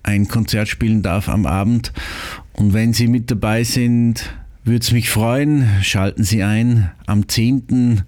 ein 0.02 0.30
Konzert 0.30 0.70
spielen 0.70 1.02
darf 1.02 1.28
am 1.28 1.46
Abend. 1.46 1.92
Und 2.54 2.72
wenn 2.72 2.94
Sie 2.94 3.08
mit 3.08 3.30
dabei 3.30 3.66
sind, 3.66 4.34
würde 4.64 4.80
es 4.80 4.94
mich 4.94 5.10
freuen. 5.10 5.68
Schalten 5.82 6.24
Sie 6.24 6.42
ein 6.42 6.90
am 7.06 7.28
10. 7.28 8.04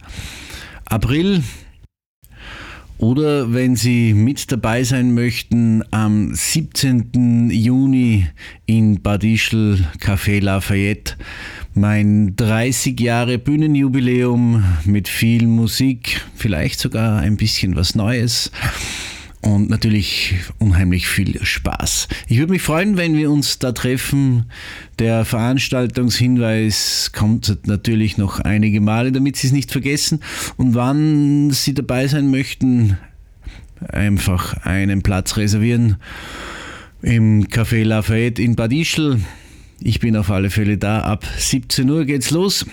April. 0.85 1.43
Oder 3.01 3.51
wenn 3.51 3.75
Sie 3.75 4.13
mit 4.13 4.51
dabei 4.51 4.83
sein 4.83 5.15
möchten, 5.15 5.83
am 5.89 6.35
17. 6.35 7.49
Juni 7.49 8.27
in 8.67 9.01
Bad 9.01 9.23
Ischl, 9.23 9.79
Café 9.99 10.39
Lafayette, 10.39 11.15
mein 11.73 12.35
30 12.35 12.99
Jahre 12.99 13.39
Bühnenjubiläum 13.39 14.63
mit 14.85 15.09
viel 15.09 15.47
Musik, 15.47 16.21
vielleicht 16.35 16.79
sogar 16.79 17.19
ein 17.21 17.37
bisschen 17.37 17.75
was 17.75 17.95
Neues 17.95 18.51
und 19.41 19.69
natürlich 19.69 20.35
unheimlich 20.59 21.07
viel 21.07 21.43
Spaß. 21.43 22.07
Ich 22.27 22.37
würde 22.37 22.53
mich 22.53 22.61
freuen, 22.61 22.97
wenn 22.97 23.15
wir 23.15 23.31
uns 23.31 23.59
da 23.59 23.71
treffen. 23.71 24.45
Der 24.99 25.25
Veranstaltungshinweis 25.25 27.11
kommt 27.13 27.65
natürlich 27.65 28.17
noch 28.17 28.39
einige 28.39 28.81
Male, 28.81 29.11
damit 29.11 29.35
Sie 29.37 29.47
es 29.47 29.53
nicht 29.53 29.71
vergessen. 29.71 30.19
Und 30.57 30.75
wann 30.75 31.51
Sie 31.51 31.73
dabei 31.73 32.07
sein 32.07 32.29
möchten, 32.29 32.97
einfach 33.87 34.63
einen 34.63 35.01
Platz 35.01 35.37
reservieren 35.37 35.97
im 37.01 37.47
Café 37.47 37.83
Lafayette 37.83 38.41
in 38.41 38.55
Bad 38.55 38.71
Ischl. 38.71 39.19
Ich 39.79 39.99
bin 39.99 40.15
auf 40.15 40.29
alle 40.29 40.51
Fälle 40.51 40.77
da. 40.77 41.01
Ab 41.01 41.25
17 41.37 41.89
Uhr 41.89 42.05
geht's 42.05 42.29
los. 42.29 42.65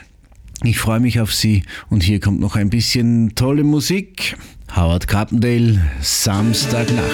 Ich 0.64 0.78
freue 0.78 1.00
mich 1.00 1.20
auf 1.20 1.32
Sie 1.32 1.62
und 1.88 2.02
hier 2.02 2.20
kommt 2.20 2.40
noch 2.40 2.56
ein 2.56 2.68
bisschen 2.68 3.34
tolle 3.34 3.64
Musik. 3.64 4.36
Howard 4.74 5.08
Carpendale, 5.08 5.80
Samstagnacht. 6.00 7.04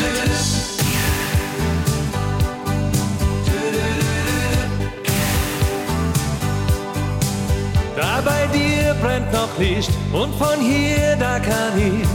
Da 7.97 8.21
bei 8.25 8.47
dir 8.49 8.95
brennt 9.01 9.33
noch 9.33 9.59
Licht 9.59 9.91
und 10.13 10.35
von 10.35 10.61
hier 10.61 11.17
da 11.17 11.39
kann 11.39 11.79
ich 11.79 12.07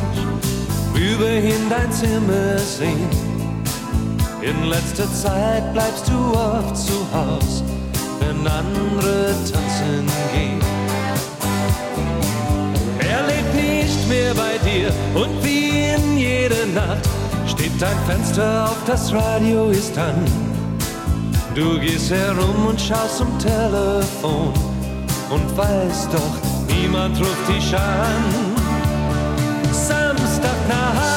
rüberhin 0.94 1.70
dein 1.70 1.92
Zimmer 1.92 2.58
sehen. 2.58 3.10
In 4.42 4.70
letzter 4.70 5.12
Zeit 5.14 5.74
bleibst 5.74 6.08
du 6.08 6.38
oft 6.38 6.78
zu 6.78 6.94
Haus, 7.14 7.64
wenn 8.20 8.46
andere 8.48 9.34
tanzen 9.52 10.06
gehen. 10.34 10.69
Nicht 13.60 14.08
mehr 14.08 14.34
bei 14.34 14.58
dir 14.70 14.92
und 15.14 15.44
wie 15.44 15.90
in 15.96 16.18
jeder 16.18 16.66
Nacht 16.74 17.08
steht 17.48 17.72
dein 17.80 17.98
Fenster 18.08 18.70
auf, 18.70 18.78
das 18.86 19.12
Radio 19.12 19.70
ist 19.70 19.98
an. 19.98 20.24
Du 21.56 21.80
gehst 21.80 22.12
herum 22.12 22.68
und 22.70 22.80
schaust 22.80 23.18
zum 23.18 23.38
Telefon 23.40 24.54
und 25.30 25.58
weißt 25.58 26.10
doch, 26.14 26.36
niemand 26.74 27.20
ruft 27.20 27.50
dich 27.50 27.76
an. 27.76 28.24
Samstagnacht 29.72 31.09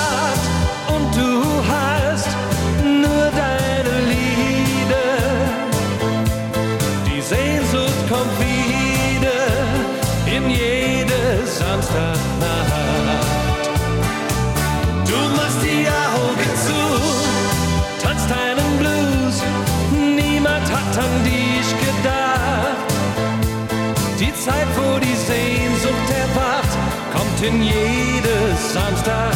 in 27.42 27.60
jede 27.60 28.56
Samstagnacht. 28.72 29.32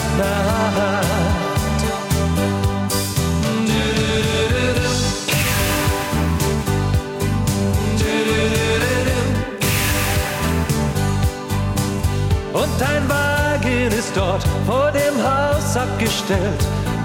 Und 12.53 12.69
dein 12.79 13.09
Wagen 13.09 13.91
ist 13.99 14.17
dort 14.17 14.45
vor 14.67 14.93
dem 14.93 15.17
Haus 15.23 15.77
abgestellt, 15.77 16.39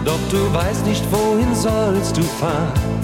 doch 0.06 0.20
du 0.30 0.54
weißt 0.54 0.86
nicht, 0.86 1.04
wohin 1.12 1.56
sollst 1.56 2.16
du 2.16 2.22
fahren. 2.22 3.02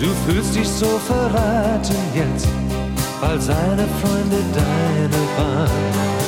Du 0.00 0.08
fühlst 0.26 0.56
dich 0.56 0.68
so 0.68 0.98
verraten 1.06 1.96
jetzt, 2.14 2.48
weil 3.20 3.40
seine 3.40 3.86
Freunde 4.00 4.42
deine 4.52 5.22
waren. 5.36 6.21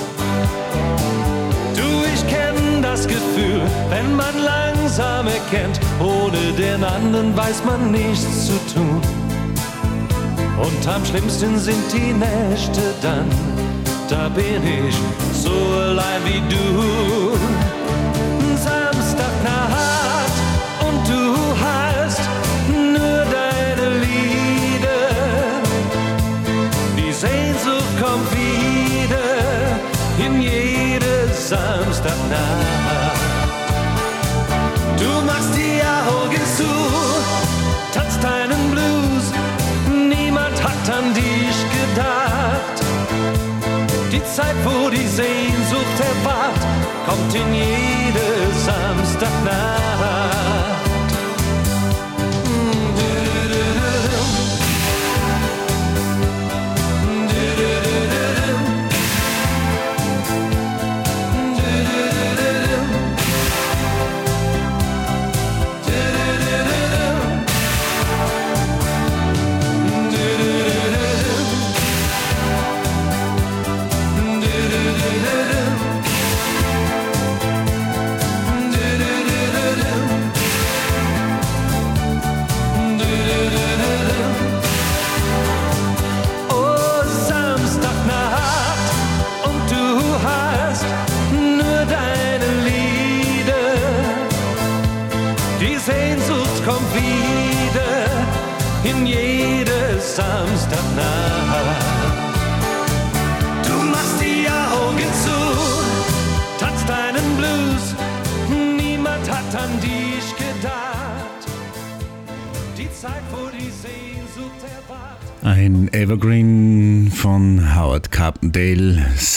Wenn 3.94 4.16
man 4.16 4.34
langsam 4.42 5.26
erkennt, 5.28 5.78
ohne 6.00 6.52
den 6.58 6.82
anderen 6.82 7.36
weiß 7.36 7.62
man 7.64 7.92
nichts 7.92 8.46
zu 8.46 8.56
tun. 8.74 9.00
Und 10.66 10.88
am 10.88 11.04
schlimmsten 11.04 11.58
sind 11.58 11.84
die 11.92 12.12
Nächte 12.12 12.82
dann, 13.02 13.28
da 14.08 14.28
bin 14.28 14.62
ich 14.80 14.96
so 15.32 15.54
allein 15.88 16.22
wie 16.24 16.42
du. 16.54 16.66
Samstagnacht 18.68 20.36
und 20.86 21.00
du 21.12 21.24
hast 21.64 22.22
nur 22.96 23.18
deine 23.38 23.88
Lieder. 24.04 25.06
Die 26.96 27.12
Sehnsucht 27.12 27.94
kommt 28.02 28.28
wieder 28.32 29.28
in 30.24 30.40
jede 30.40 31.28
Samstagnacht. 31.32 32.63
Zeit, 44.34 44.56
wo 44.64 44.90
die 44.90 45.06
Sehnsucht 45.06 46.00
erwacht, 46.00 46.66
kommt 47.06 47.34
in 47.36 47.54
jede 47.54 48.52
Samstagnacht. 48.52 49.03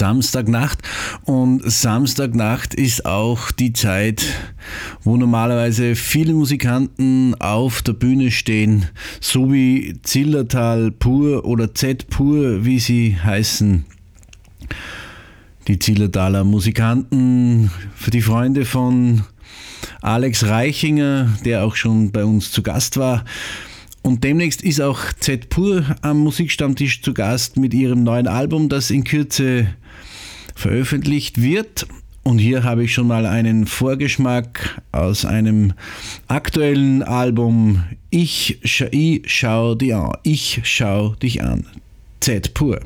Samstagnacht. 0.08 0.80
Und 1.26 1.70
Samstagnacht 1.70 2.74
ist 2.74 3.06
auch 3.06 3.52
die 3.52 3.74
Zeit, 3.74 4.24
wo 5.04 5.18
normalerweise 5.18 5.96
viele 5.96 6.34
Musikanten 6.34 7.36
auf 7.42 7.82
der 7.82 7.92
Bühne 7.92 8.32
stehen, 8.32 8.86
so 9.20 9.52
wie 9.52 10.00
Zillertal 10.04 10.92
Pur 10.92 11.44
oder 11.44 11.76
Z 11.76 12.08
Pur, 12.08 12.64
wie 12.64 12.80
sie 12.80 13.18
heißen. 13.22 13.84
Die 15.68 15.78
Zillertaler 15.78 16.46
Musikanten, 16.46 17.70
für 17.94 18.12
die 18.12 18.22
Freunde 18.22 18.64
von 18.64 19.24
Alex 20.02 20.46
Reichinger, 20.46 21.38
der 21.44 21.66
auch 21.66 21.76
schon 21.76 22.14
bei 22.14 22.24
uns 22.24 22.54
zu 22.54 22.64
Gast 22.64 22.96
war. 22.96 23.26
Und 24.08 24.24
demnächst 24.24 24.62
ist 24.62 24.80
auch 24.80 25.02
Z 25.20 25.50
Pur 25.50 25.84
am 26.02 26.20
Musikstammtisch 26.20 27.02
zu 27.02 27.14
Gast 27.14 27.58
mit 27.58 27.74
ihrem 27.74 28.06
neuen 28.06 28.26
Album, 28.26 28.70
das 28.70 28.90
in 28.90 29.04
Kürze 29.04 29.68
veröffentlicht 30.56 31.42
wird. 31.42 31.86
Und 32.24 32.38
hier 32.38 32.64
habe 32.64 32.86
ich 32.86 32.94
schon 32.94 33.08
mal 33.08 33.26
einen 33.26 33.68
Vorgeschmack 33.68 34.82
aus 34.94 35.26
einem 35.26 35.74
aktuellen 36.30 37.04
Album. 37.04 37.84
Ich, 38.10 38.60
scha 38.64 38.86
ich 38.92 39.24
schau 39.26 39.76
dich 39.76 39.94
an. 39.94 40.14
Ich 40.24 40.62
schau 40.64 41.16
dich 41.16 41.44
an. 41.44 41.66
Z 42.22 42.54
Pur. 42.54 42.80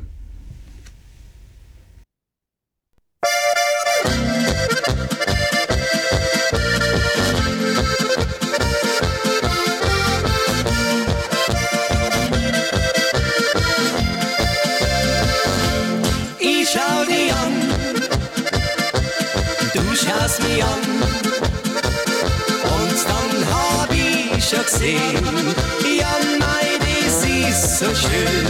Gesehen, 24.82 25.54
ja 25.98 26.12
nein, 26.38 26.78
das 26.80 27.24
ist 27.24 27.78
so 27.78 27.86
schön. 27.86 28.46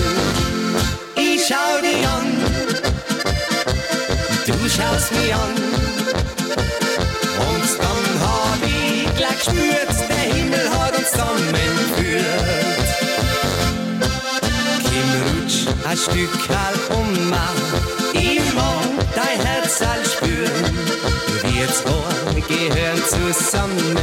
Ich 1.14 1.46
schau 1.46 1.80
dich 1.82 2.06
an, 2.06 2.28
du 4.46 4.68
schaust 4.68 5.12
mich 5.12 5.34
an. 5.34 5.54
Und 7.48 7.68
dann 7.78 8.04
hab 8.20 8.60
ich 8.64 9.14
gleich 9.16 9.38
gespürt, 9.38 10.08
der 10.08 10.34
Himmel 10.34 10.70
hat 10.70 10.96
uns 10.96 11.10
zusammengeführt. 11.10 12.24
Kim 14.84 15.08
rutsch 15.26 15.66
ein 15.88 15.96
Stück 15.96 16.48
halt 16.48 16.98
um. 16.98 17.34
Ich 18.14 18.54
mag 18.54 19.06
dein 19.14 19.46
Herz 19.46 19.82
all 19.82 20.04
spüren. 20.04 20.76
Wir 21.42 21.68
zwei 21.68 22.21
gehören 22.48 23.02
zusammen, 23.08 23.96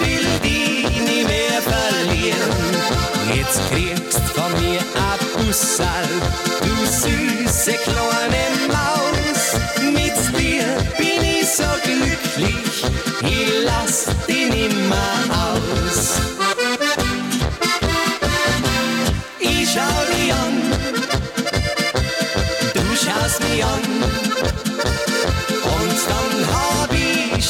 will 0.00 0.26
die 0.42 0.86
nie 1.00 1.24
mehr 1.24 1.60
verlieren. 1.62 2.66
Jetzt 3.34 3.60
kriegst 3.70 4.20
von 4.34 4.52
mir 4.60 4.80
ein 4.80 5.46
Bussal, 5.46 6.08
du 6.62 6.86
süße 6.86 7.72
kleine 7.84 8.44
Maus. 8.68 9.60
Mit 9.80 10.16
dir 10.38 10.64
bin 10.98 11.22
ich 11.40 11.48
so 11.48 11.70
glücklich, 11.82 12.84
ich 13.22 13.64
lass 13.64 14.06
dich 14.26 14.48
nimmer 14.48 14.96
aus. 15.30 15.45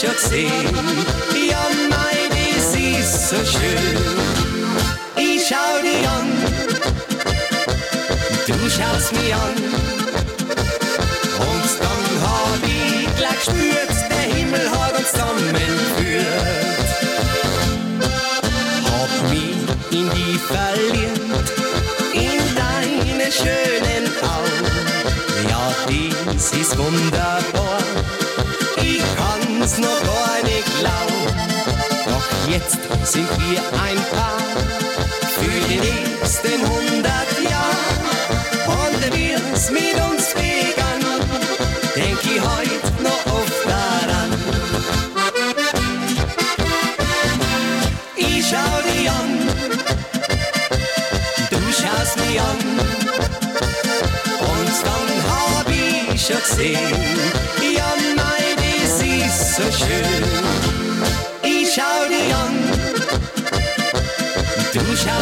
Schon 0.07 0.15
gesehen, 0.15 0.69
ja 1.49 1.69
mein, 1.91 2.31
das 2.31 2.75
ist 2.77 3.29
so 3.31 3.37
schön. 3.37 3.97
Ich 5.17 5.49
schau 5.49 5.81
dich 5.83 6.09
an, 6.09 6.29
du 8.47 8.71
schaust 8.71 9.13
mich 9.13 9.35
an. 9.35 9.57
Und 11.39 11.69
dann 11.81 12.05
hab 12.23 12.63
ich 12.65 13.17
gleich 13.17 13.39
gespürt, 13.45 14.11
der 14.11 14.37
Himmel 14.37 14.71
hat 14.71 14.99
uns 14.99 15.11
zusammengeführt. 15.11 16.27
Hab 18.85 19.31
mich 19.31 19.59
in 19.91 20.11
die 20.11 20.39
verliebt, 20.39 21.51
in 22.13 22.43
deine 22.55 23.33
schönen 23.33 24.05
Augen. 24.23 25.49
Ja, 25.49 25.75
dies 25.89 26.53
ist 26.61 26.79
wunderbar, 26.79 27.76
kann's 29.77 29.89
noch 29.89 30.03
gar 30.03 30.43
nicht 30.43 30.79
glauben. 30.79 31.27
Doch 32.07 32.49
jetzt 32.49 32.79
sind 33.13 33.29
wir 33.39 33.61
ein 33.83 33.97
Paar 34.13 34.41
für 35.39 35.69
die 35.69 35.81
nächsten 35.81 36.76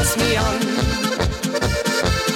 schaust 0.04 0.18
mich 0.18 0.38
an. 0.38 0.60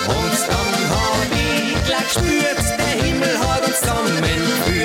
Und 0.09 0.39
dann 0.49 0.77
hab 0.91 1.33
ich 1.33 1.85
gleich 1.85 2.05
gespürt, 2.05 2.79
der 2.79 3.05
Himmel 3.05 3.39
hat 3.39 3.66
uns 3.66 3.81
zusammengeführt. 3.81 4.78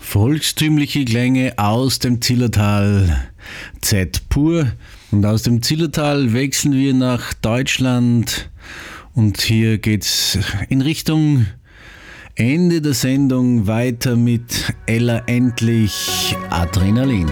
Volkstümliche 0.00 1.04
Klänge 1.04 1.54
aus 1.56 1.98
dem 1.98 2.22
Zillertal 2.22 3.30
Z 3.80 4.28
pur. 4.28 4.72
Und 5.10 5.26
aus 5.26 5.42
dem 5.42 5.62
Zillertal 5.62 6.32
wechseln 6.32 6.74
wir 6.74 6.94
nach 6.94 7.34
Deutschland. 7.34 8.50
Und 9.14 9.40
hier 9.40 9.78
geht's 9.78 10.38
in 10.68 10.80
Richtung 10.80 11.46
Ende 12.36 12.80
der 12.80 12.94
Sendung 12.94 13.66
weiter 13.66 14.16
mit 14.16 14.74
Ella 14.86 15.22
Endlich 15.26 16.36
Adrenalin. 16.50 17.30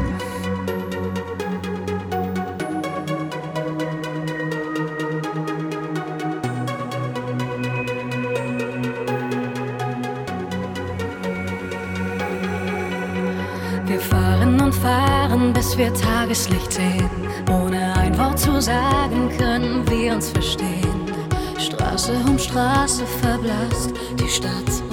Tageslicht 16.32 16.72
sehen. 16.72 17.10
Ohne 17.50 17.94
ein 17.94 18.16
Wort 18.16 18.38
zu 18.38 18.58
sagen, 18.58 19.28
können 19.36 19.86
wir 19.90 20.14
uns 20.14 20.30
verstehen. 20.30 21.12
Straße 21.58 22.14
um 22.26 22.38
Straße 22.38 23.04
verblasst, 23.04 23.92
die 24.18 24.28
Stadt 24.28 24.91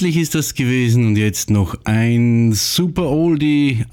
Endlich 0.00 0.16
ist 0.16 0.34
das 0.34 0.54
gewesen 0.54 1.08
und 1.08 1.16
jetzt 1.16 1.50
noch 1.50 1.74
ein 1.84 2.54
super 2.54 3.10
Oldie 3.10 3.84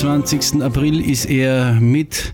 24. 0.00 0.62
April 0.62 0.98
ist 0.98 1.26
er 1.26 1.74
mit 1.74 2.32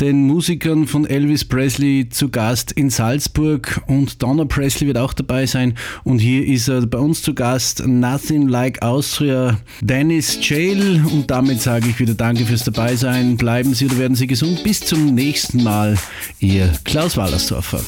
den 0.00 0.26
Musikern 0.26 0.86
von 0.86 1.04
Elvis 1.04 1.44
Presley 1.44 2.08
zu 2.08 2.30
Gast 2.30 2.72
in 2.72 2.88
Salzburg 2.88 3.82
und 3.88 4.22
Donna 4.22 4.46
Presley 4.46 4.86
wird 4.86 4.96
auch 4.96 5.12
dabei 5.12 5.44
sein 5.44 5.74
und 6.04 6.20
hier 6.20 6.46
ist 6.46 6.68
er 6.68 6.86
bei 6.86 6.96
uns 6.96 7.20
zu 7.20 7.34
Gast 7.34 7.86
Nothing 7.86 8.48
Like 8.48 8.80
Austria 8.80 9.58
Dennis 9.82 10.38
Jail 10.40 11.04
und 11.12 11.30
damit 11.30 11.60
sage 11.60 11.90
ich 11.90 11.98
wieder 12.00 12.14
Danke 12.14 12.46
fürs 12.46 12.64
Dabeisein. 12.64 13.36
Bleiben 13.36 13.74
Sie 13.74 13.84
oder 13.84 13.98
werden 13.98 14.14
Sie 14.14 14.26
gesund. 14.26 14.64
Bis 14.64 14.80
zum 14.80 15.14
nächsten 15.14 15.62
Mal. 15.62 15.98
Ihr 16.38 16.72
Klaus 16.84 17.18
Wallersdorfer. 17.18 17.82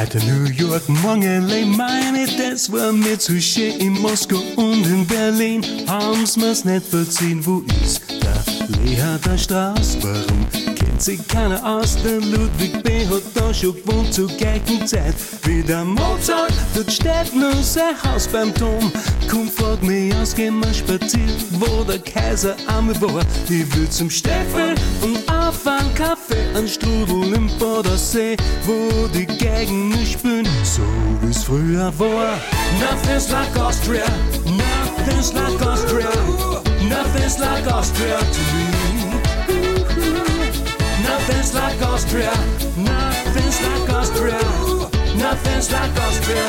Heute 0.00 0.18
New 0.20 0.44
York, 0.44 0.82
LA, 0.88 1.66
meine, 1.66 2.26
das 2.38 2.72
war 2.72 2.90
mir 2.90 3.18
zu 3.18 3.38
schön. 3.38 3.78
In 3.80 4.00
Moskau 4.00 4.38
und 4.56 4.86
in 4.86 5.06
Berlin 5.06 5.62
haben's 5.86 6.38
mir's 6.38 6.64
nicht 6.64 6.86
verziehen. 6.86 7.44
Wo 7.44 7.62
ist 7.84 8.00
der 8.08 8.42
Lea 8.82 9.18
der 9.22 9.36
Straß? 9.36 9.98
Warum 10.00 10.59
keiner 11.28 11.64
aus? 11.64 11.96
Der 12.02 12.20
Ludwig 12.20 12.82
B. 12.82 13.06
hat 13.06 13.22
da 13.34 13.54
schon 13.54 13.74
gewohnt 13.74 14.12
zur 14.12 14.28
gleichen 14.28 14.86
Zeit 14.86 15.14
wie 15.44 15.62
der 15.62 15.82
Mozart. 15.82 16.52
Dort 16.74 16.92
steht 16.92 17.34
nur 17.34 17.54
sein 17.62 17.94
Haus 18.04 18.28
beim 18.28 18.52
Dom. 18.54 18.92
Komm, 19.30 19.48
frag 19.48 19.82
mich 19.82 20.14
aus, 20.16 20.34
gehen 20.34 20.60
wir 20.60 20.74
spazieren, 20.74 21.32
wo 21.52 21.84
der 21.84 22.00
Kaiser 22.00 22.54
einmal 22.66 23.00
war. 23.00 23.22
Ich 23.48 23.74
will 23.74 23.88
zum 23.88 24.10
Steffel 24.10 24.74
und 25.00 25.26
auf 25.32 25.66
einen 25.66 25.94
Kaffee, 25.94 26.54
ein 26.54 26.68
Strudel 26.68 27.32
im 27.32 27.48
Badersee, 27.58 28.36
wo 28.66 29.08
die 29.08 29.26
Geigen 29.26 29.88
nur 29.88 30.04
spielen, 30.04 30.48
so 30.64 30.82
wie's 31.22 31.44
früher 31.44 31.90
war. 31.98 32.38
Nothing's 32.78 33.30
like 33.30 33.56
Austria, 33.56 34.04
nothing's 34.44 35.32
like 35.32 35.66
Austria, 35.66 36.10
nothing's 36.88 37.38
like 37.38 37.66
Austria 37.72 38.18
to 38.18 38.40
me. 38.54 38.69
Nothing's 41.52 41.82
like 41.82 41.82
Austria, 41.82 42.32
nothing's 42.76 43.60
like 43.60 43.90
Austria, 43.90 44.38
nothing's 45.16 45.72
like 45.72 45.98
Austria. 45.98 46.46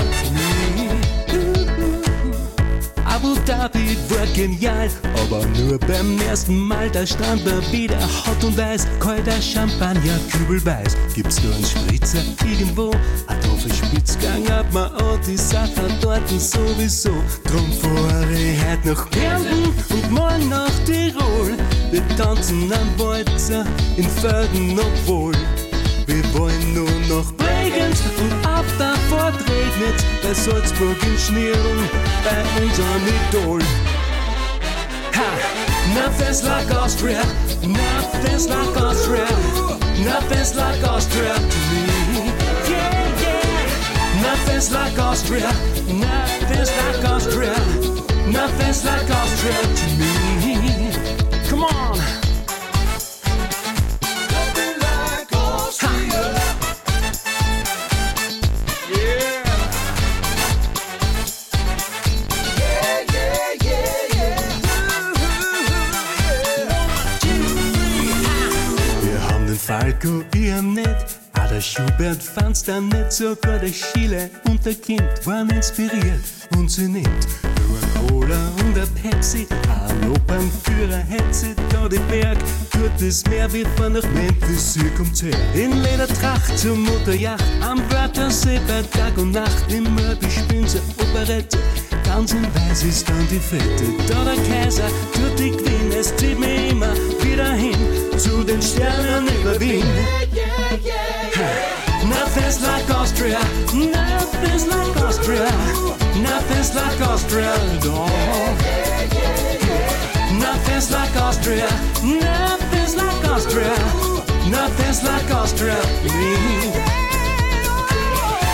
Abu 3.08 3.36
Dhabi 3.45 3.97
war 4.10 4.28
genial, 4.36 4.89
aber 5.24 5.43
nur 5.58 5.80
beim 5.80 6.20
ersten 6.30 6.56
Mal. 6.56 6.88
Da 6.91 7.04
stand 7.08 7.47
er 7.47 7.62
wieder 7.72 7.97
hot 7.99 8.43
und 8.43 8.56
weiß, 8.56 8.86
kalter 8.99 9.41
Champagner, 9.41 10.20
kübelweiß. 10.32 10.95
Gibt's 11.16 11.41
nur 11.41 11.56
einen 11.56 11.66
Spritzer 11.66 12.22
irgendwo? 12.45 12.91
Tafel 13.28 13.74
Spitzgang 13.74 14.47
ab 14.52 14.66
man 14.72 14.91
an, 14.91 15.20
die 15.28 15.38
Sache 15.38 15.88
dort 16.02 16.30
sowieso. 16.30 17.12
Drum 17.45 17.72
fahre 17.74 18.34
ich 18.34 18.60
heut 18.64 18.86
nach 18.86 19.10
Kärnten 19.10 19.74
und 19.89 20.12
morgen 20.12 20.49
nach 20.49 20.72
Tirol. 20.86 21.58
Wir 21.92 22.08
tanzen 22.16 22.72
am 22.72 22.89
Walzer 22.98 23.66
in 23.98 24.08
Felden 24.10 24.80
obwohl. 24.80 25.34
Wir 26.08 26.24
wollen 26.34 26.74
nur 26.74 26.89
noch 27.10 27.30
Bregenz 27.34 28.02
und 28.18 28.32
ab 28.48 28.66
davor 28.80 29.34
regnet 29.34 30.02
bei 30.24 30.34
Salzburg 30.34 30.96
in 31.04 31.18
Schnieren 31.18 31.89
bei 32.24 32.64
unserem 32.64 33.08
Idol. 33.30 33.60
Ha! 35.16 35.52
Nothing's 35.94 36.44
like 36.44 36.72
Austria, 36.72 37.24
nothing's 37.62 38.48
like 38.48 38.82
Austria, 38.82 39.28
nothing's 40.02 40.56
like 40.56 40.82
Austria 40.88 41.34
to 41.34 41.60
me. 41.72 42.32
Yeah, 42.70 43.04
yeah. 43.20 44.22
Nothing's 44.22 44.72
like 44.72 44.98
Austria, 44.98 45.52
nothing's 45.88 46.72
like 46.72 47.12
Austria, 47.12 47.56
nothing's 48.28 48.86
like 48.86 49.10
Austria 49.12 49.62
to 49.76 49.98
me. 49.98 50.21
Ihr 70.36 70.62
nicht. 70.62 71.20
Ah, 71.34 71.47
der 71.47 71.62
Schubert 71.62 72.22
fand's 72.22 72.64
dann 72.64 72.88
nicht, 72.89 73.12
sogar 73.12 73.60
der 73.60 73.72
Schiele 73.72 74.30
und 74.47 74.66
der 74.66 74.76
Kind 74.76 75.04
waren 75.26 75.49
inspiriert 75.49 76.24
und 76.56 76.70
sie 76.70 76.88
nimmt 76.88 77.28
nur 77.68 77.78
ein 77.78 78.08
Cola 78.08 78.52
und 78.60 78.78
ein 78.78 78.88
Pepsi. 79.02 79.47
Ein 79.68 80.12
Opernführer 80.12 80.97
hätte 80.97 81.34
sie 81.34 81.56
da 81.72 81.88
den 81.88 82.06
Berg, 82.08 82.38
tut 82.72 83.02
es 83.02 83.26
mehr 83.28 83.52
wie 83.54 83.66
von 83.78 83.93
nach 83.93 84.04
Memphis, 84.14 84.74
sie 84.74 84.89
kommt 84.97 85.22
her. 85.22 85.38
In 85.54 85.82
Ledertracht 85.82 86.58
zur 86.58 86.76
Mutterjacht, 86.76 87.43
am 87.62 87.80
Wörthersee 87.91 88.60
bei 88.68 88.82
Tag 88.97 89.18
und 89.18 89.32
Nacht, 89.32 89.72
immer 89.72 90.16
bespielen 90.16 90.68
sie 90.68 90.82
Operette. 90.99 91.58
Ganz 92.04 92.34
in 92.34 92.43
weiß 92.43 92.84
ist 92.84 93.08
dann 93.08 93.28
die 93.30 93.39
Fette. 93.39 93.86
Da 94.08 94.24
der 94.26 94.36
Kaiser 94.36 94.88
tut 95.14 95.39
die 95.39 95.52
Queen, 95.52 95.91
es 95.97 96.16
zieht 96.18 96.39
mich 96.39 96.72
immer 96.72 96.93
zu 98.22 98.44
den 98.44 98.62
Sternen. 98.62 99.26
Nothing's 102.06 102.62
like 102.62 102.90
Austria, 102.90 103.40
nothing's 103.74 104.68
like 104.68 104.96
Austria, 104.98 105.50
nothing's 106.22 106.76
like 106.76 107.02
Austria 107.02 107.54
at 107.54 107.86
all. 107.88 108.10
Nothing's 110.40 110.92
like 110.92 111.16
Austria, 111.16 111.68
nothing's 112.04 112.96
like 112.96 113.26
Austria, 113.28 113.76
nothing's 114.50 115.04
like 115.04 115.32
Austria. 115.32 115.78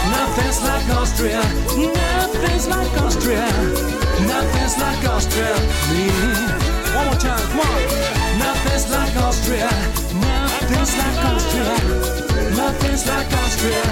Nothing's 0.09 0.61
like 0.61 0.89
Austria, 0.95 1.41
nothing's 1.76 2.68
like 2.68 3.01
Austria, 3.01 3.45
nothing's 4.32 4.78
like 4.78 5.03
Austria. 5.09 5.53
Me. 5.91 6.07
One 6.95 7.05
more 7.05 7.15
time, 7.15 7.39
come 7.49 7.59
on. 7.59 8.16
Nothing's 8.78 8.93
like 8.95 9.17
Austria, 9.23 9.69
nothing's 10.21 10.97
like 10.97 11.25
Austria, 11.25 11.73
nothing's 12.55 13.07
like 13.07 13.34
Austria. 13.34 13.84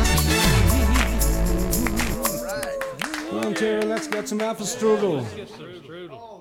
Come 3.29 3.39
on, 3.39 3.53
Terry, 3.55 3.83
let's 3.85 4.07
get 4.07 4.27
some 4.29 4.41
apple 4.41 4.67
strudel. 4.67 5.25
Oh, 5.25 5.27
yeah. 5.35 6.34